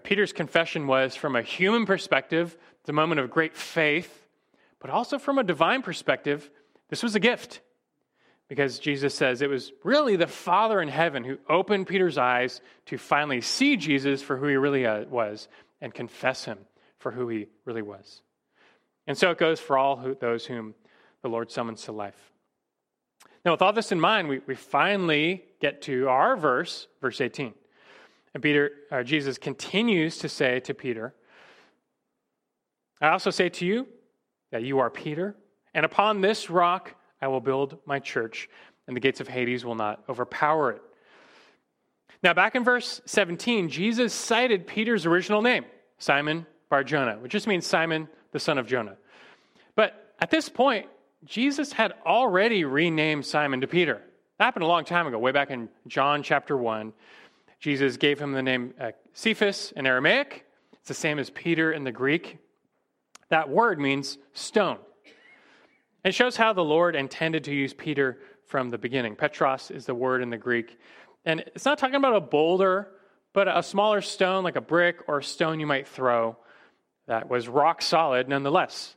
[0.03, 4.27] Peter's confession was from a human perspective, the moment of great faith,
[4.81, 6.51] but also from a divine perspective,
[6.89, 7.61] this was a gift.
[8.49, 12.97] Because Jesus says it was really the Father in heaven who opened Peter's eyes to
[12.97, 15.47] finally see Jesus for who he really uh, was
[15.83, 16.59] and confess him
[16.99, 18.23] for who he really was.
[19.07, 20.75] And so it goes for all who, those whom
[21.25, 22.31] the Lord summons to life.
[23.47, 27.55] Now, with all this in mind, we, we finally get to our verse, verse 18.
[28.35, 31.15] And Peter, uh, Jesus continues to say to Peter,
[33.01, 33.87] I also say to you
[34.53, 35.35] that you are Peter,
[35.73, 38.51] and upon this rock I will build my church,
[38.87, 40.83] and the gates of Hades will not overpower it.
[42.23, 45.65] Now, back in verse 17, Jesus cited Peter's original name,
[45.97, 48.99] Simon Bar Jonah, which just means Simon, the son of Jonah.
[49.75, 50.87] But at this point,
[51.25, 54.03] Jesus had already renamed Simon to Peter.
[54.39, 56.93] That happened a long time ago, way back in John chapter 1.
[57.61, 60.45] Jesus gave him the name uh, Cephas in Aramaic.
[60.75, 62.39] It's the same as Peter in the Greek.
[63.31, 64.79] That word means stone.
[66.05, 69.17] It shows how the Lord intended to use Peter from the beginning.
[69.17, 70.79] Petros is the word in the Greek.
[71.25, 72.89] And it's not talking about a boulder,
[73.33, 76.37] but a smaller stone like a brick or a stone you might throw
[77.07, 78.95] that was rock solid nonetheless.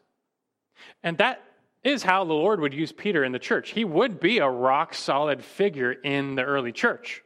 [1.04, 1.42] And that
[1.84, 3.72] is how the Lord would use Peter in the church.
[3.72, 7.24] He would be a rock solid figure in the early church.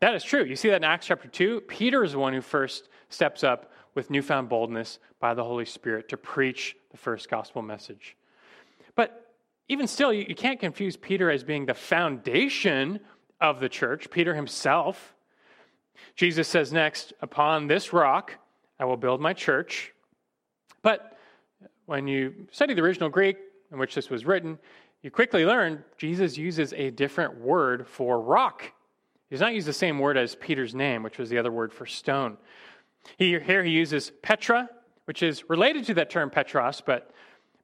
[0.00, 0.44] That is true.
[0.44, 1.62] You see that in Acts chapter 2?
[1.62, 6.08] Peter is the one who first steps up with newfound boldness by the Holy Spirit
[6.08, 8.16] to preach the first gospel message.
[8.96, 9.32] But
[9.68, 13.00] even still, you, can't confuse Peter as being the foundation
[13.40, 15.14] of the church, Peter himself.
[16.16, 18.32] Jesus says next, Upon this rock
[18.78, 19.92] I will build my church.
[20.82, 21.16] But
[21.86, 23.36] when you study the original Greek
[23.74, 24.58] in which this was written,
[25.02, 28.72] you quickly learn Jesus uses a different word for rock
[29.28, 31.72] he does not use the same word as Peter's name, which was the other word
[31.72, 32.36] for stone.
[33.16, 34.68] He, here he uses Petra,
[35.06, 37.10] which is related to that term Petros, but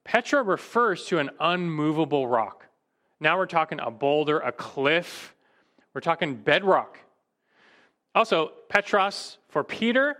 [0.04, 2.66] Petra refers to an unmovable rock.
[3.20, 5.34] Now we're talking a boulder, a cliff.
[5.94, 6.98] We're talking bedrock.
[8.14, 10.16] Also, Petros for Peter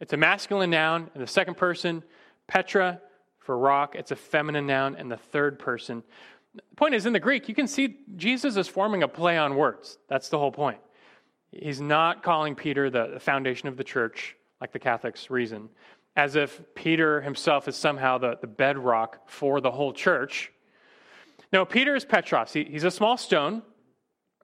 [0.00, 2.04] It's a masculine noun in the second person.
[2.46, 3.00] Petra
[3.44, 6.02] for rock, it's a feminine noun in the third person.
[6.54, 9.54] The point is, in the Greek, you can see Jesus is forming a play on
[9.54, 9.98] words.
[10.08, 10.78] That's the whole point.
[11.52, 15.68] He's not calling Peter the foundation of the church, like the Catholics reason,
[16.16, 20.50] as if Peter himself is somehow the, the bedrock for the whole church.
[21.52, 22.52] No, Peter is Petros.
[22.52, 23.62] He, he's a small stone.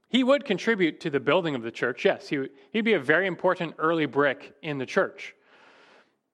[0.09, 2.29] He would contribute to the building of the church, yes.
[2.29, 5.35] He would, he'd be a very important early brick in the church.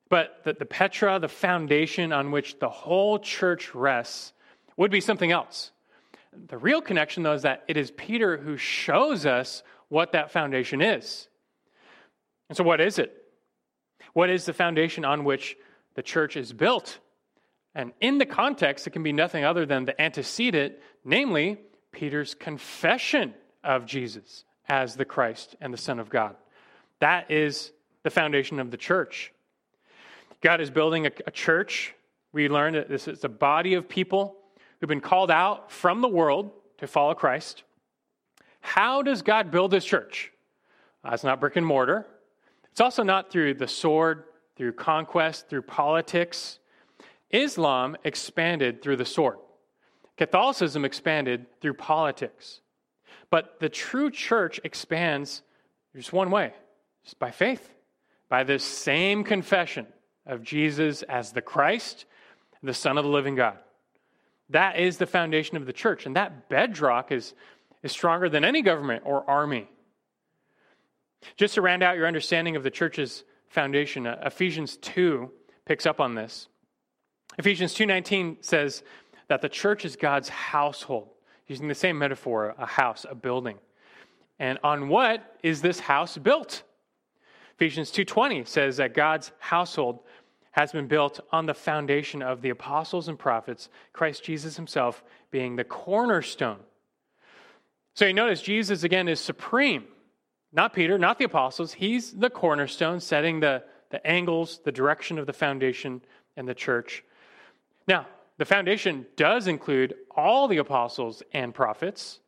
[0.09, 4.33] But the, the Petra, the foundation on which the whole church rests,
[4.77, 5.73] would be something else.
[6.49, 10.83] The real connection, though, is that it is Peter who shows us what that foundation
[10.83, 11.29] is.
[12.49, 13.13] And so, what is it?
[14.13, 15.57] What is the foundation on which
[15.95, 16.99] the church is built?
[17.75, 21.59] And in the context, it can be nothing other than the antecedent, namely
[21.93, 26.37] Peter's confession of Jesus as the Christ and the Son of God.
[27.01, 29.33] That is the foundation of the church.
[30.47, 31.93] God is building a, a church.
[32.33, 34.37] We learn that this is a body of people
[34.79, 37.65] who've been called out from the world to follow Christ.
[38.61, 40.31] How does God build his church?
[41.05, 42.07] Uh, it's not brick and mortar.
[42.71, 44.23] It's also not through the sword,
[44.55, 46.61] through conquest, through politics.
[47.33, 49.39] Islam expanded through the sword.
[50.17, 52.61] Catholicism expanded through politics.
[53.31, 55.43] But the true church expands
[55.97, 56.53] just one way,
[57.03, 57.69] just by faith,
[58.29, 59.89] by this same confession
[60.27, 62.05] of Jesus as the Christ,
[62.63, 63.59] the Son of the living God.
[64.51, 66.07] That is the foundation of the church.
[66.07, 67.35] And that bedrock is,
[67.83, 69.69] is stronger than any government or army.
[71.37, 75.31] Just to round out your understanding of the church's foundation, uh, Ephesians 2
[75.65, 76.49] picks up on this.
[77.39, 78.83] Ephesians 2:19 says
[79.29, 81.11] that the church is God's household,
[81.47, 83.59] using the same metaphor, a house, a building.
[84.39, 86.63] And on what is this house built?
[87.55, 90.05] Ephesians 2:20 says that God's household
[90.57, 95.55] has been built on the foundation of the apostles and prophets, Christ Jesus himself being
[95.55, 96.61] the cornerstone.
[97.95, 99.85] So you notice Jesus again is supreme.
[100.53, 101.75] Not Peter, not the apostles.
[101.75, 106.01] He's the cornerstone, setting the, the angles, the direction of the foundation
[106.39, 107.05] and the church.
[107.87, 108.07] Now,
[108.39, 112.21] the foundation does include all the apostles and prophets.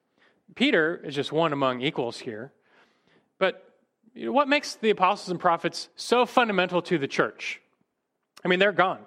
[0.54, 2.52] Peter is just one among equals here.
[3.38, 3.74] But
[4.14, 7.62] what makes the apostles and prophets so fundamental to the church?
[8.44, 9.00] I mean, they're gone.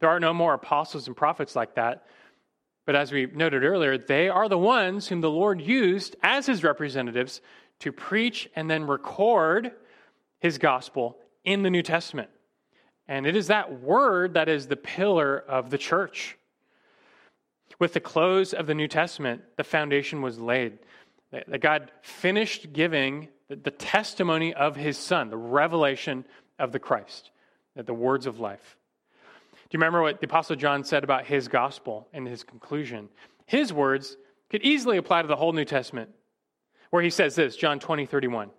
[0.00, 2.06] There are no more apostles and prophets like that.
[2.84, 6.64] But as we noted earlier, they are the ones whom the Lord used as his
[6.64, 7.40] representatives
[7.80, 9.70] to preach and then record
[10.40, 12.30] his gospel in the New Testament.
[13.06, 16.36] And it is that word that is the pillar of the church.
[17.78, 20.78] With the close of the New Testament, the foundation was laid.
[21.30, 26.24] That God finished giving the testimony of his Son, the revelation
[26.58, 27.31] of the Christ
[27.76, 28.76] the words of life.
[29.54, 33.08] Do you remember what the Apostle John said about his gospel and his conclusion?
[33.46, 34.16] His words
[34.50, 36.10] could easily apply to the whole New Testament,
[36.90, 38.50] where he says this, John 20, 31.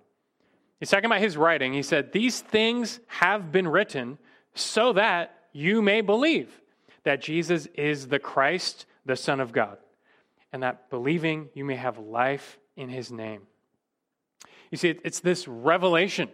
[0.80, 1.72] He's talking about his writing.
[1.72, 4.18] He said, These things have been written
[4.56, 6.62] so that you may believe
[7.04, 9.78] that Jesus is the Christ, the Son of God,
[10.52, 13.44] and that believing you may have life in his name.
[14.72, 16.30] You see, it's this revelation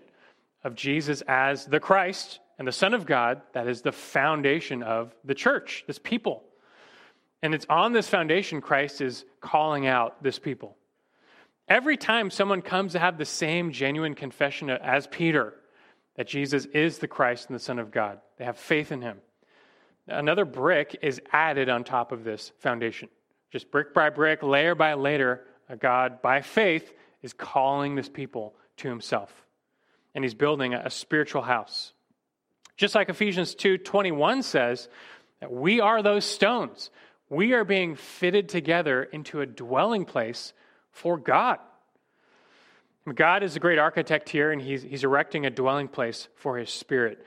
[0.63, 5.15] of Jesus as the Christ, and the Son of God that is the foundation of
[5.24, 6.43] the church, this people.
[7.41, 10.76] And it's on this foundation Christ is calling out this people.
[11.69, 15.54] Every time someone comes to have the same genuine confession as Peter,
[16.15, 19.19] that Jesus is the Christ and the Son of God, they have faith in him.
[20.08, 23.08] Another brick is added on top of this foundation.
[23.52, 25.45] Just brick by brick, layer by layer,
[25.80, 26.91] God, by faith,
[27.22, 29.45] is calling this people to himself.
[30.13, 31.93] And he's building a spiritual house.
[32.80, 34.88] Just like Ephesians 2:21 says,
[35.42, 36.92] that we are those stones.
[37.30, 40.54] We are being fitted together into a dwelling place
[40.92, 41.60] for God.
[43.13, 46.70] God is a great architect here, and he's, he's erecting a dwelling place for his
[46.70, 47.26] spirit.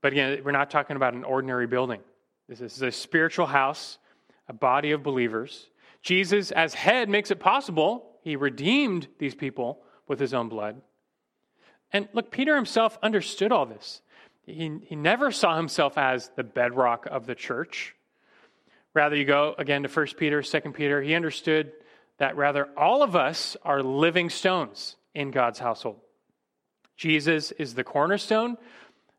[0.00, 2.00] But again, we're not talking about an ordinary building.
[2.48, 3.98] This is a spiritual house,
[4.48, 5.68] a body of believers.
[6.02, 8.10] Jesus, as head, makes it possible.
[8.22, 10.80] He redeemed these people with his own blood.
[11.92, 14.02] And look, Peter himself understood all this.
[14.52, 17.94] He, he never saw himself as the bedrock of the church.
[18.94, 21.72] Rather, you go again to 1 Peter, 2 Peter, he understood
[22.18, 26.00] that rather all of us are living stones in God's household.
[26.96, 28.58] Jesus is the cornerstone.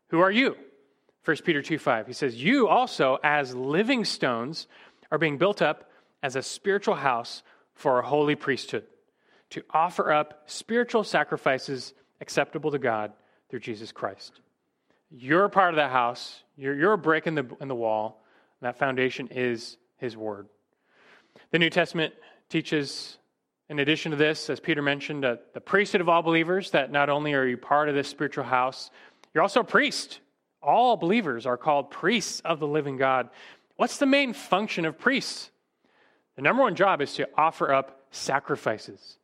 [0.08, 0.56] Who are you?
[1.24, 2.06] 1 Peter 2 5.
[2.06, 4.66] He says, You also, as living stones,
[5.10, 5.90] are being built up
[6.22, 7.42] as a spiritual house
[7.74, 8.84] for a holy priesthood,
[9.50, 13.12] to offer up spiritual sacrifices acceptable to God
[13.48, 14.40] through Jesus Christ.
[15.14, 16.42] You're part of that house.
[16.56, 18.24] You're, you're a brick in the, in the wall.
[18.62, 20.48] That foundation is His Word.
[21.50, 22.14] The New Testament
[22.48, 23.18] teaches,
[23.68, 27.10] in addition to this, as Peter mentioned, uh, the priesthood of all believers, that not
[27.10, 28.90] only are you part of this spiritual house,
[29.34, 30.20] you're also a priest.
[30.62, 33.28] All believers are called priests of the living God.
[33.76, 35.50] What's the main function of priests?
[36.36, 39.18] The number one job is to offer up sacrifices.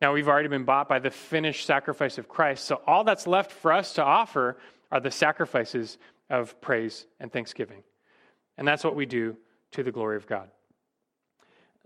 [0.00, 3.52] Now, we've already been bought by the finished sacrifice of Christ, so all that's left
[3.52, 4.56] for us to offer
[4.90, 7.82] are the sacrifices of praise and thanksgiving.
[8.58, 9.36] And that's what we do
[9.72, 10.48] to the glory of God.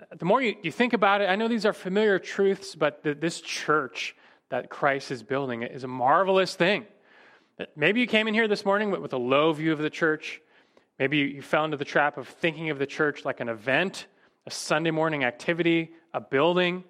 [0.01, 3.03] Uh, the more you, you think about it, I know these are familiar truths, but
[3.03, 4.17] the, this church
[4.51, 6.87] that Christ is building is a marvelous thing.
[7.77, 10.41] Maybe you came in here this morning with a low view of the church.
[10.99, 14.07] Maybe you fell into the trap of thinking of the church like an event,
[14.47, 16.85] a Sunday morning activity, a building.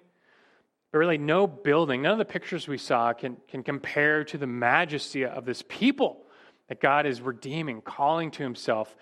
[0.91, 4.47] But really, no building, none of the pictures we saw can, can compare to the
[4.47, 6.25] majesty of this people
[6.69, 8.95] that God is redeeming, calling to himself,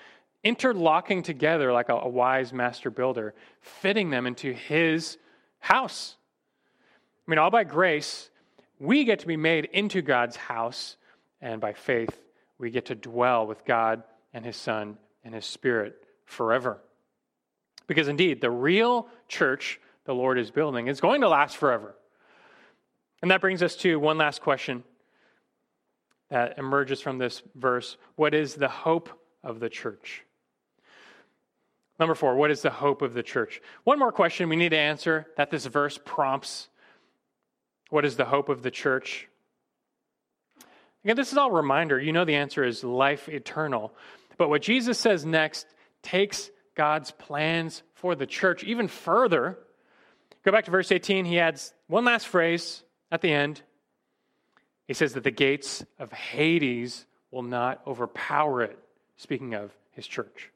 [0.44, 5.18] interlocking together like a, a wise master builder, fitting them into his
[5.60, 6.16] house.
[7.26, 8.30] I mean, all by grace,
[8.80, 10.98] we get to be made into God's house,
[11.42, 12.22] and by faith,
[12.58, 14.04] we get to dwell with God
[14.34, 16.80] and his Son and his Spirit forever.
[17.88, 21.96] Because indeed, the real church the Lord is building is going to last forever.
[23.22, 24.84] And that brings us to one last question
[26.30, 29.10] that emerges from this verse What is the hope
[29.44, 30.24] of the church?
[32.00, 33.62] Number four, what is the hope of the church?
[33.84, 36.70] One more question we need to answer that this verse prompts.
[37.90, 39.28] What is the hope of the church?
[41.04, 42.00] Again, this is all reminder.
[42.00, 43.94] You know the answer is life eternal.
[44.38, 45.68] But what Jesus says next
[46.02, 49.60] takes God's plans for the church even further
[50.44, 51.26] Go back to verse 18.
[51.26, 53.62] He adds one last phrase at the end.
[54.88, 58.78] He says that the gates of Hades will not overpower it,
[59.16, 60.52] speaking of his church.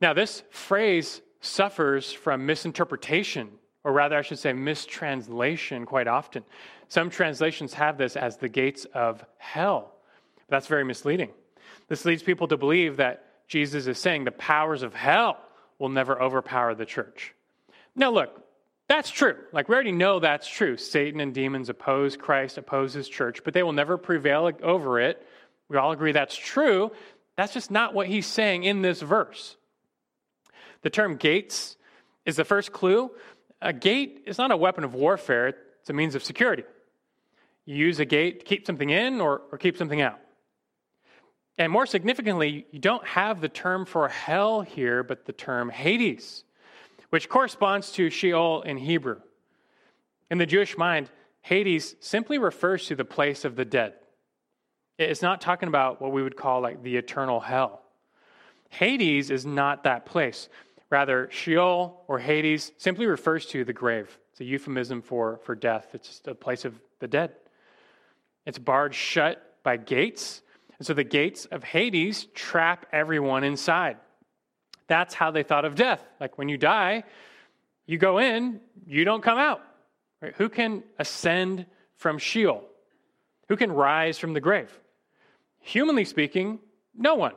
[0.00, 3.50] Now, this phrase suffers from misinterpretation,
[3.84, 6.44] or rather, I should say, mistranslation quite often.
[6.88, 9.92] Some translations have this as the gates of hell.
[10.48, 11.30] That's very misleading.
[11.88, 15.38] This leads people to believe that Jesus is saying the powers of hell
[15.78, 17.34] will never overpower the church.
[17.94, 18.42] Now, look,
[18.90, 19.36] that's true.
[19.52, 20.76] Like, we already know that's true.
[20.76, 25.24] Satan and demons oppose Christ, oppose his church, but they will never prevail over it.
[25.68, 26.90] We all agree that's true.
[27.36, 29.56] That's just not what he's saying in this verse.
[30.82, 31.76] The term gates
[32.26, 33.12] is the first clue.
[33.62, 36.64] A gate is not a weapon of warfare, it's a means of security.
[37.66, 40.18] You use a gate to keep something in or, or keep something out.
[41.58, 46.42] And more significantly, you don't have the term for hell here, but the term Hades
[47.10, 49.20] which corresponds to Sheol in Hebrew.
[50.30, 51.10] In the Jewish mind,
[51.42, 53.94] Hades simply refers to the place of the dead.
[54.98, 57.82] It's not talking about what we would call like the eternal hell.
[58.68, 60.48] Hades is not that place.
[60.90, 64.18] Rather, Sheol or Hades simply refers to the grave.
[64.32, 65.88] It's a euphemism for, for death.
[65.94, 67.32] It's a place of the dead.
[68.44, 70.42] It's barred shut by gates.
[70.78, 73.96] And so the gates of Hades trap everyone inside.
[74.90, 76.02] That's how they thought of death.
[76.18, 77.04] Like when you die,
[77.86, 79.62] you go in, you don't come out.
[80.20, 80.34] Right?
[80.36, 82.64] Who can ascend from Sheol?
[83.48, 84.76] Who can rise from the grave?
[85.60, 86.58] Humanly speaking,
[86.92, 87.34] no one.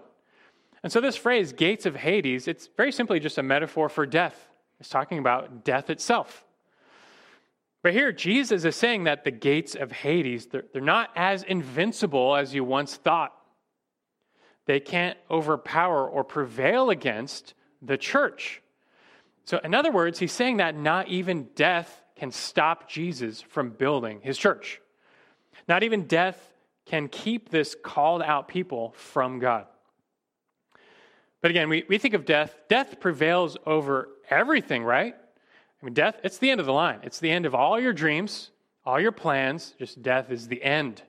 [0.81, 4.49] And so this phrase, gates of Hades, it's very simply just a metaphor for death.
[4.79, 6.43] It's talking about death itself.
[7.83, 12.35] But here, Jesus is saying that the gates of Hades, they're, they're not as invincible
[12.35, 13.31] as you once thought
[14.65, 18.61] they can't overpower or prevail against the church.
[19.45, 24.21] So, in other words, he's saying that not even death can stop Jesus from building
[24.21, 24.79] his church.
[25.67, 26.53] Not even death
[26.85, 29.67] can keep this called out people from God.
[31.41, 35.13] But again, we, we think of death, death prevails over everything, right?
[35.13, 36.99] I mean, death, it's the end of the line.
[37.03, 38.51] It's the end of all your dreams,
[38.85, 41.01] all your plans, just death is the end.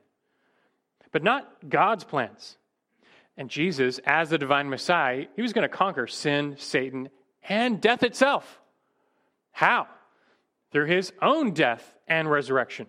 [1.13, 2.57] But not God's plans.
[3.37, 7.09] And Jesus, as the divine Messiah, he was going to conquer sin, Satan,
[7.49, 8.61] and death itself.
[9.51, 9.89] How?
[10.71, 12.87] Through his own death and resurrection.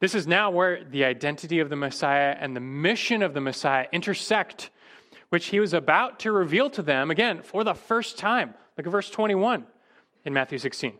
[0.00, 3.86] This is now where the identity of the Messiah and the mission of the Messiah
[3.92, 4.70] intersect,
[5.30, 8.54] which he was about to reveal to them again for the first time.
[8.76, 9.64] Look at verse 21
[10.24, 10.94] in Matthew 16.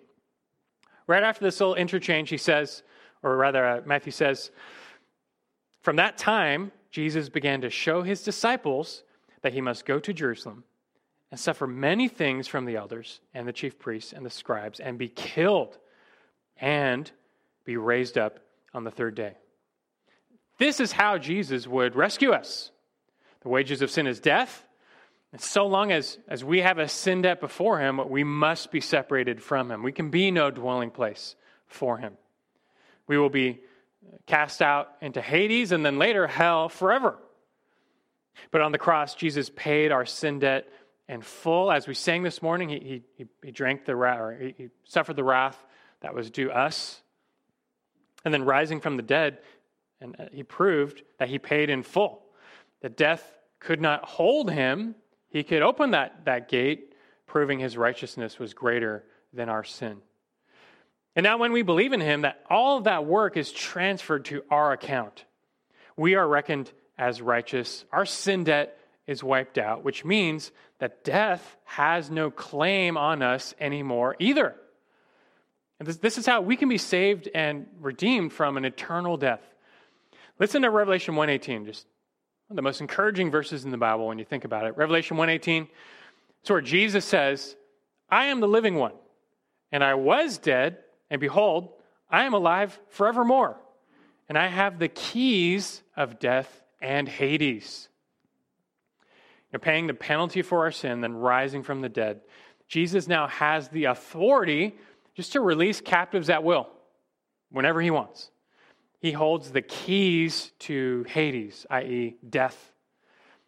[1.06, 2.82] Right after this little interchange, he says,
[3.22, 4.50] or rather, uh, Matthew says,
[5.82, 9.02] From that time, Jesus began to show his disciples
[9.42, 10.62] that he must go to Jerusalem
[11.32, 14.96] and suffer many things from the elders and the chief priests and the scribes and
[14.96, 15.76] be killed
[16.56, 17.10] and
[17.64, 18.38] be raised up
[18.72, 19.32] on the third day.
[20.58, 22.70] This is how Jesus would rescue us.
[23.40, 24.64] The wages of sin is death.
[25.32, 28.80] And so long as, as we have a sin debt before him, we must be
[28.80, 29.82] separated from him.
[29.82, 31.34] We can be no dwelling place
[31.66, 32.12] for him.
[33.08, 33.62] We will be
[34.26, 37.18] cast out into Hades and then later hell forever.
[38.50, 40.66] But on the cross, Jesus paid our sin debt
[41.08, 41.70] in full.
[41.70, 45.16] As we sang this morning, he, he, he drank the wrath, or he, he suffered
[45.16, 45.62] the wrath
[46.00, 47.00] that was due us.
[48.24, 49.38] And then rising from the dead,
[50.00, 52.22] and uh, he proved that he paid in full.
[52.80, 53.22] That death
[53.60, 54.94] could not hold him.
[55.28, 56.94] He could open that, that gate,
[57.26, 59.98] proving his righteousness was greater than our sin.
[61.16, 64.42] And now, when we believe in him, that all of that work is transferred to
[64.50, 65.24] our account.
[65.96, 67.84] We are reckoned as righteous.
[67.92, 73.54] Our sin debt is wiped out, which means that death has no claim on us
[73.60, 74.56] anymore either.
[75.78, 79.42] And this, this is how we can be saved and redeemed from an eternal death.
[80.38, 81.86] Listen to Revelation 118, just
[82.48, 84.76] one of the most encouraging verses in the Bible when you think about it.
[84.76, 85.68] Revelation 118,
[86.40, 87.56] it's where Jesus says,
[88.10, 88.92] I am the living one,
[89.70, 90.78] and I was dead,
[91.14, 91.68] and behold,
[92.10, 93.56] I am alive forevermore,
[94.28, 97.88] and I have the keys of death and Hades.
[99.52, 102.22] You paying the penalty for our sin, then rising from the dead.
[102.66, 104.74] Jesus now has the authority
[105.14, 106.66] just to release captives at will
[107.52, 108.32] whenever he wants.
[108.98, 112.72] He holds the keys to Hades, i.e., death.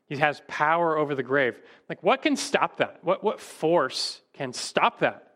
[0.08, 1.60] He has power over the grave.
[1.88, 3.00] Like, what can stop that?
[3.02, 5.26] What, what force can stop that?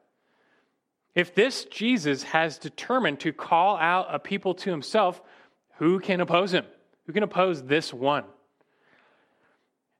[1.15, 5.21] If this Jesus has determined to call out a people to himself,
[5.79, 6.65] who can oppose him?
[7.07, 8.25] Who can oppose this one?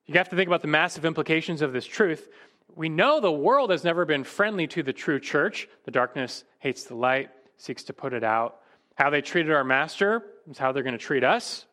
[0.07, 2.29] You have to think about the massive implications of this truth.
[2.75, 5.69] We know the world has never been friendly to the true church.
[5.85, 8.61] The darkness hates the light, seeks to put it out.
[8.95, 11.65] How they treated our master is how they're going to treat us.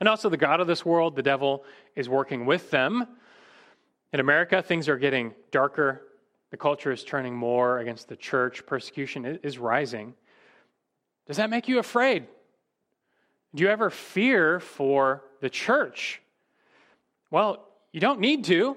[0.00, 1.64] And also, the God of this world, the devil,
[1.96, 3.06] is working with them.
[4.12, 6.02] In America, things are getting darker.
[6.50, 8.64] The culture is turning more against the church.
[8.66, 10.14] Persecution is rising.
[11.26, 12.26] Does that make you afraid?
[13.54, 16.22] Do you ever fear for the church?
[17.30, 18.76] Well, you don't need to.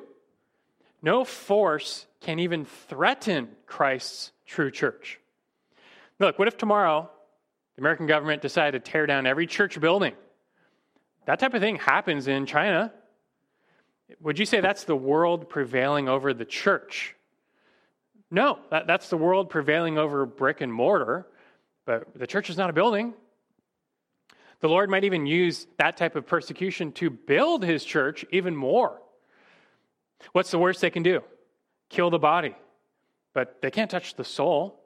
[1.02, 5.20] No force can even threaten Christ's true church.
[6.20, 7.10] Look, what if tomorrow
[7.76, 10.14] the American government decided to tear down every church building?
[11.26, 12.94] That type of thing happens in China.
[14.20, 17.16] Would you say that's the world prevailing over the church?
[18.32, 21.28] No, that, that's the world prevailing over brick and mortar,
[21.86, 23.14] but the church is not a building.
[24.62, 29.02] The Lord might even use that type of persecution to build his church even more.
[30.32, 31.22] What's the worst they can do?
[31.90, 32.56] Kill the body.
[33.34, 34.80] But they can't touch the soul.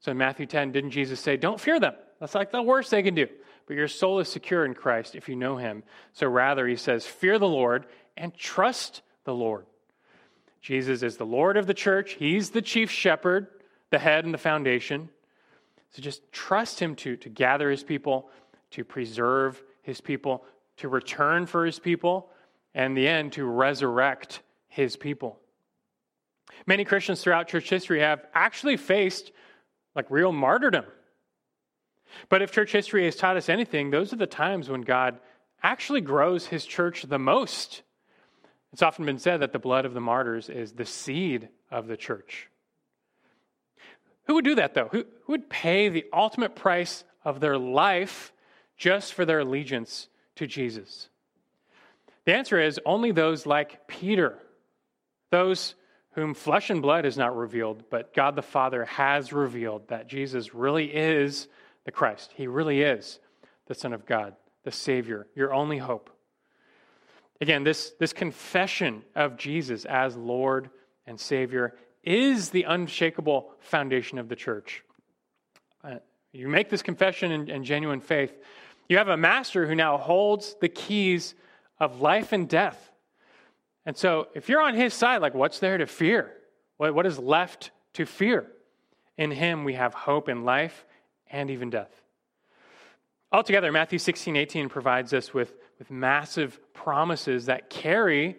[0.00, 1.94] So in Matthew 10, didn't Jesus say, Don't fear them?
[2.20, 3.26] That's like the worst they can do.
[3.66, 5.82] But your soul is secure in Christ if you know him.
[6.12, 7.86] So rather, he says, Fear the Lord
[8.16, 9.66] and trust the Lord.
[10.62, 13.48] Jesus is the Lord of the church, he's the chief shepherd,
[13.90, 15.10] the head and the foundation.
[15.90, 18.30] So just trust him to, to gather his people
[18.72, 20.44] to preserve his people,
[20.78, 22.30] to return for his people,
[22.74, 25.38] and in the end, to resurrect his people.
[26.66, 29.30] Many Christians throughout church history have actually faced
[29.94, 30.86] like real martyrdom.
[32.28, 35.18] But if church history has taught us anything, those are the times when God
[35.62, 37.82] actually grows his church the most.
[38.72, 41.96] It's often been said that the blood of the martyrs is the seed of the
[41.96, 42.48] church.
[44.26, 44.88] Who would do that, though?
[44.90, 48.32] Who, who would pay the ultimate price of their life
[48.76, 51.08] just for their allegiance to Jesus?
[52.24, 54.38] The answer is only those like Peter,
[55.30, 55.74] those
[56.12, 60.54] whom flesh and blood has not revealed, but God the Father has revealed that Jesus
[60.54, 61.48] really is
[61.84, 62.32] the Christ.
[62.34, 63.18] He really is
[63.66, 66.10] the Son of God, the Savior, your only hope.
[67.42, 70.70] Again, this, this confession of Jesus as Lord
[71.08, 71.74] and Savior
[72.04, 74.84] is the unshakable foundation of the church.
[75.82, 75.96] Uh,
[76.32, 78.32] you make this confession in, in genuine faith,
[78.88, 81.34] you have a master who now holds the keys
[81.80, 82.92] of life and death.
[83.84, 86.30] And so, if you're on his side, like, what's there to fear?
[86.76, 88.46] What, what is left to fear?
[89.18, 90.84] In him, we have hope in life
[91.28, 91.90] and even death.
[93.32, 98.36] Altogether, Matthew 16, 18 provides us with, with massive promises that carry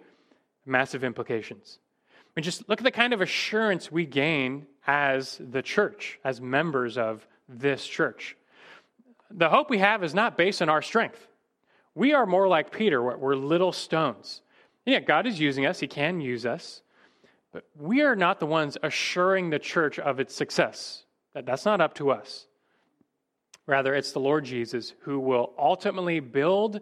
[0.65, 1.79] massive implications.
[2.09, 6.41] I mean, just look at the kind of assurance we gain as the church, as
[6.41, 8.35] members of this church
[9.33, 11.27] the hope we have is not based on our strength.
[11.95, 14.41] We are more like Peter, we're little stones.
[14.85, 16.81] Yeah, God is using us, He can use us,
[17.51, 21.03] but we are not the ones assuring the church of its success.
[21.33, 22.47] That, that's not up to us.
[23.65, 26.81] Rather, it's the Lord Jesus who will ultimately build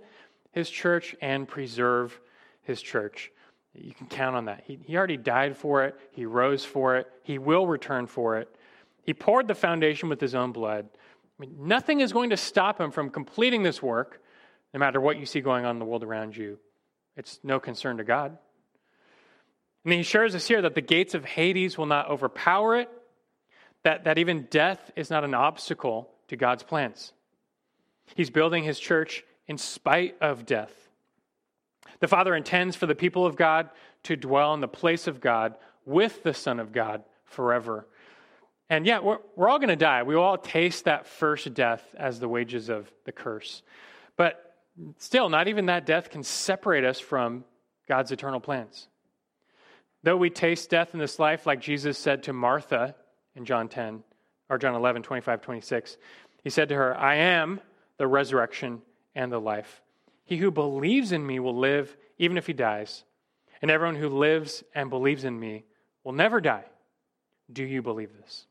[0.52, 2.20] his church and preserve
[2.64, 3.32] his church.
[3.74, 4.64] You can count on that.
[4.66, 8.54] He, he already died for it, he rose for it, he will return for it.
[9.04, 10.90] He poured the foundation with his own blood.
[10.94, 14.22] I mean, nothing is going to stop him from completing this work,
[14.74, 16.60] no matter what you see going on in the world around you.
[17.18, 18.38] It's no concern to God.
[19.84, 22.90] And he assures us here that the gates of Hades will not overpower it,
[23.84, 27.14] that, that even death is not an obstacle to God's plans.
[28.16, 30.72] He's building his church in spite of death.
[32.00, 33.70] The Father intends for the people of God
[34.04, 37.86] to dwell in the place of God with the Son of God forever.
[38.70, 40.04] And yeah, we're, we're all going to die.
[40.04, 43.62] We will all taste that first death as the wages of the curse.
[44.16, 44.56] But
[45.00, 47.44] still, not even that death can separate us from
[47.90, 48.88] God's eternal plans.
[50.04, 52.96] Though we taste death in this life, like Jesus said to Martha
[53.36, 54.02] in John 10,
[54.50, 55.98] or John 11, 25, 26,
[56.42, 57.60] he said to her, I am
[57.98, 58.82] the resurrection
[59.16, 59.82] and the life.
[60.24, 63.04] He who believes in me will live even if he dies,
[63.62, 65.66] and everyone who lives and believes in me
[66.04, 66.66] will never die.
[67.52, 68.46] Do you believe this?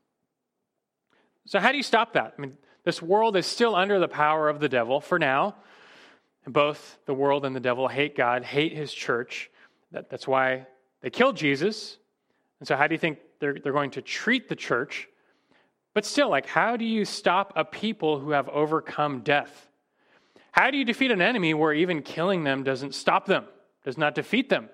[1.45, 2.35] So, how do you stop that?
[2.37, 5.55] I mean, this world is still under the power of the devil for now.
[6.47, 9.49] Both the world and the devil hate God, hate his church.
[9.91, 10.65] That, that's why
[11.01, 11.97] they killed Jesus.
[12.59, 15.07] And so, how do you think they're, they're going to treat the church?
[15.93, 19.69] But still, like, how do you stop a people who have overcome death?
[20.51, 23.45] How do you defeat an enemy where even killing them doesn't stop them,
[23.83, 24.69] does not defeat them?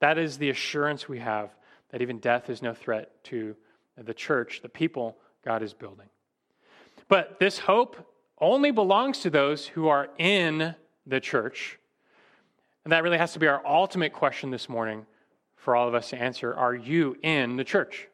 [0.00, 1.50] That is the assurance we have
[1.90, 3.56] that even death is no threat to
[3.96, 6.06] the church, the people God is building.
[7.08, 7.96] But this hope
[8.38, 10.74] only belongs to those who are in
[11.06, 11.78] the church.
[12.84, 15.06] And that really has to be our ultimate question this morning
[15.56, 16.54] for all of us to answer.
[16.54, 18.08] Are you in the church?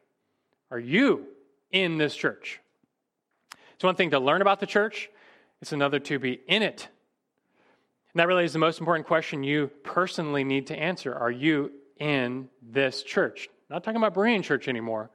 [0.71, 1.27] Are you
[1.71, 2.59] in this church?
[3.75, 5.09] It's one thing to learn about the church,
[5.61, 6.87] it's another to be in it.
[8.13, 11.13] And that really is the most important question you personally need to answer.
[11.13, 13.49] Are you in this church?
[13.69, 15.09] Not talking about Berean church anymore.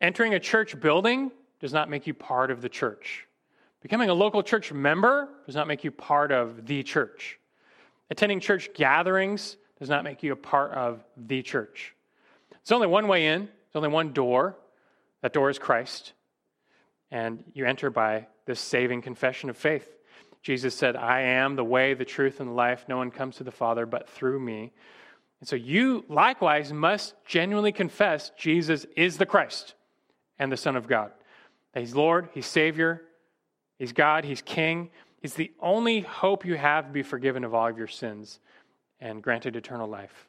[0.00, 3.26] Entering a church building does not make you part of the church.
[3.82, 7.38] Becoming a local church member does not make you part of the church.
[8.10, 11.94] Attending church gatherings does not make you a part of the church.
[12.50, 14.56] There's only one way in, there's only one door.
[15.22, 16.12] That door is Christ.
[17.10, 19.88] And you enter by this saving confession of faith.
[20.42, 22.84] Jesus said, I am the way, the truth, and the life.
[22.88, 24.72] No one comes to the Father but through me.
[25.38, 29.74] And so you likewise must genuinely confess Jesus is the Christ
[30.36, 31.12] and the Son of God.
[31.74, 33.02] He's Lord, He's Savior,
[33.78, 34.90] He's God, He's King.
[35.22, 38.40] He's the only hope you have to be forgiven of all of your sins
[38.98, 40.28] and granted eternal life.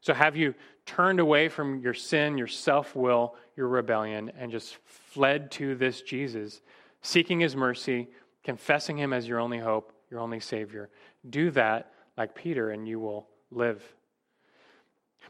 [0.00, 4.76] So, have you turned away from your sin, your self will, your rebellion, and just
[4.84, 6.60] fled to this Jesus,
[7.02, 8.08] seeking his mercy,
[8.44, 10.90] confessing him as your only hope, your only Savior?
[11.28, 13.82] Do that like Peter, and you will live.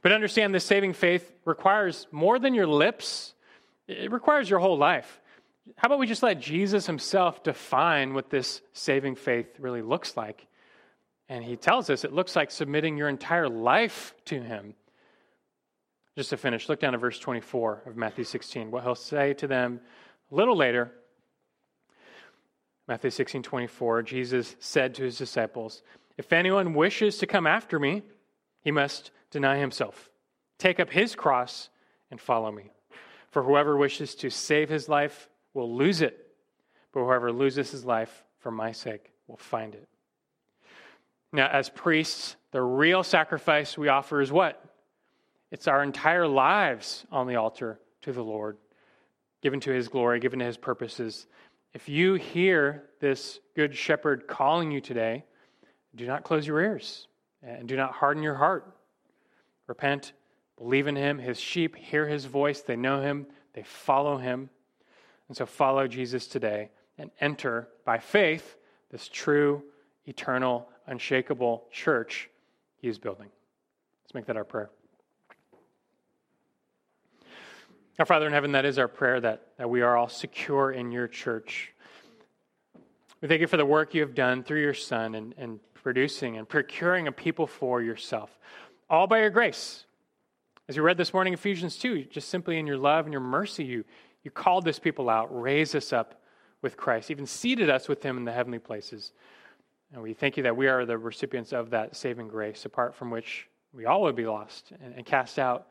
[0.02, 3.34] But understand this saving faith requires more than your lips,
[3.86, 5.20] it requires your whole life.
[5.76, 10.46] How about we just let Jesus himself define what this saving faith really looks like?
[11.28, 14.74] And he tells us it looks like submitting your entire life to him.
[16.16, 18.70] Just to finish, look down at verse 24 of Matthew 16.
[18.70, 19.80] What he'll say to them
[20.30, 20.92] a little later,
[22.86, 25.82] Matthew 16, 24, Jesus said to his disciples,
[26.18, 28.02] If anyone wishes to come after me,
[28.60, 30.10] he must deny himself,
[30.58, 31.70] take up his cross,
[32.10, 32.70] and follow me.
[33.30, 36.26] For whoever wishes to save his life will lose it,
[36.92, 39.88] but whoever loses his life for my sake will find it.
[41.32, 44.62] Now, as priests, the real sacrifice we offer is what?
[45.52, 48.56] It's our entire lives on the altar to the Lord,
[49.42, 51.26] given to his glory, given to his purposes.
[51.74, 55.24] If you hear this good shepherd calling you today,
[55.94, 57.06] do not close your ears
[57.42, 58.74] and do not harden your heart.
[59.66, 60.14] Repent,
[60.56, 61.18] believe in him.
[61.18, 64.48] His sheep hear his voice, they know him, they follow him.
[65.28, 68.56] And so follow Jesus today and enter by faith
[68.90, 69.62] this true,
[70.06, 72.30] eternal, unshakable church
[72.76, 73.28] he is building.
[74.04, 74.70] Let's make that our prayer.
[77.98, 80.92] Our Father in heaven, that is our prayer that, that we are all secure in
[80.92, 81.74] your church.
[83.20, 86.38] We thank you for the work you have done through your Son and, and producing
[86.38, 88.38] and procuring a people for yourself,
[88.88, 89.84] all by your grace.
[90.68, 93.62] As you read this morning, Ephesians 2, just simply in your love and your mercy,
[93.62, 93.84] you,
[94.22, 96.22] you called this people out, raised us up
[96.62, 99.12] with Christ, even seated us with him in the heavenly places.
[99.92, 103.10] And we thank you that we are the recipients of that saving grace, apart from
[103.10, 105.66] which we all would be lost and, and cast out,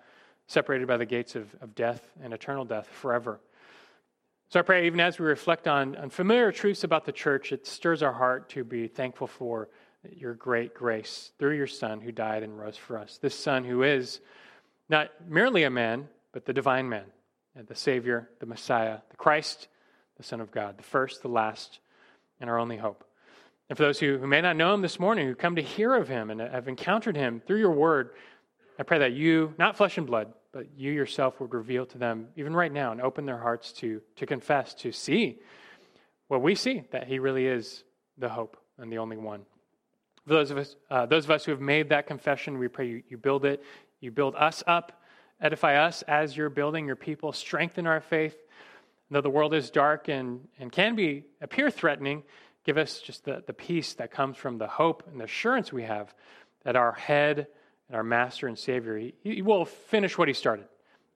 [0.52, 3.40] separated by the gates of, of death and eternal death forever.
[4.50, 7.66] So I pray, even as we reflect on, on familiar truths about the church, it
[7.66, 9.70] stirs our heart to be thankful for
[10.10, 13.18] your great grace through your Son who died and rose for us.
[13.22, 14.20] This Son who is
[14.90, 17.06] not merely a man, but the divine man,
[17.56, 19.70] and the Savior, the Messiah, the Christ,
[20.18, 21.80] the Son of God, the first, the last,
[22.42, 23.06] and our only hope.
[23.70, 25.96] And for those who, who may not know him this morning, who come to hear
[25.96, 28.10] of him and have encountered him through your word,
[28.78, 32.28] I pray that you, not flesh and blood, but you yourself would reveal to them,
[32.36, 35.40] even right now, and open their hearts to, to confess, to see
[36.28, 37.84] what we see, that he really is
[38.18, 39.42] the hope and the only one.
[40.28, 42.88] For those of us, uh, those of us who have made that confession, we pray
[42.88, 43.64] you, you build it,
[44.00, 45.02] you build us up,
[45.42, 48.36] edify us as you're building your people, strengthen our faith.
[49.10, 52.24] Though the world is dark and, and can be appear threatening,
[52.66, 55.84] give us just the, the peace that comes from the hope and the assurance we
[55.84, 56.14] have
[56.64, 57.48] that our head
[57.92, 60.66] and our master and savior, he, he will finish what he started.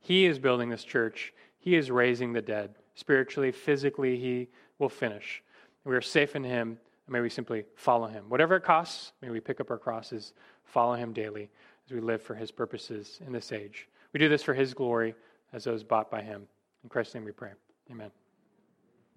[0.02, 1.34] He is building this church.
[1.58, 2.76] He is raising the dead.
[2.96, 5.42] Spiritually, physically, he will finish.
[5.86, 8.26] We are safe in him may we simply follow him.
[8.30, 11.50] Whatever it costs, may we pick up our crosses, follow him daily
[11.86, 13.88] as we live for his purposes in this age.
[14.12, 15.14] We do this for his glory
[15.54, 16.48] as those bought by him.
[16.84, 17.52] In Christ's name we pray.
[17.92, 18.25] Amen.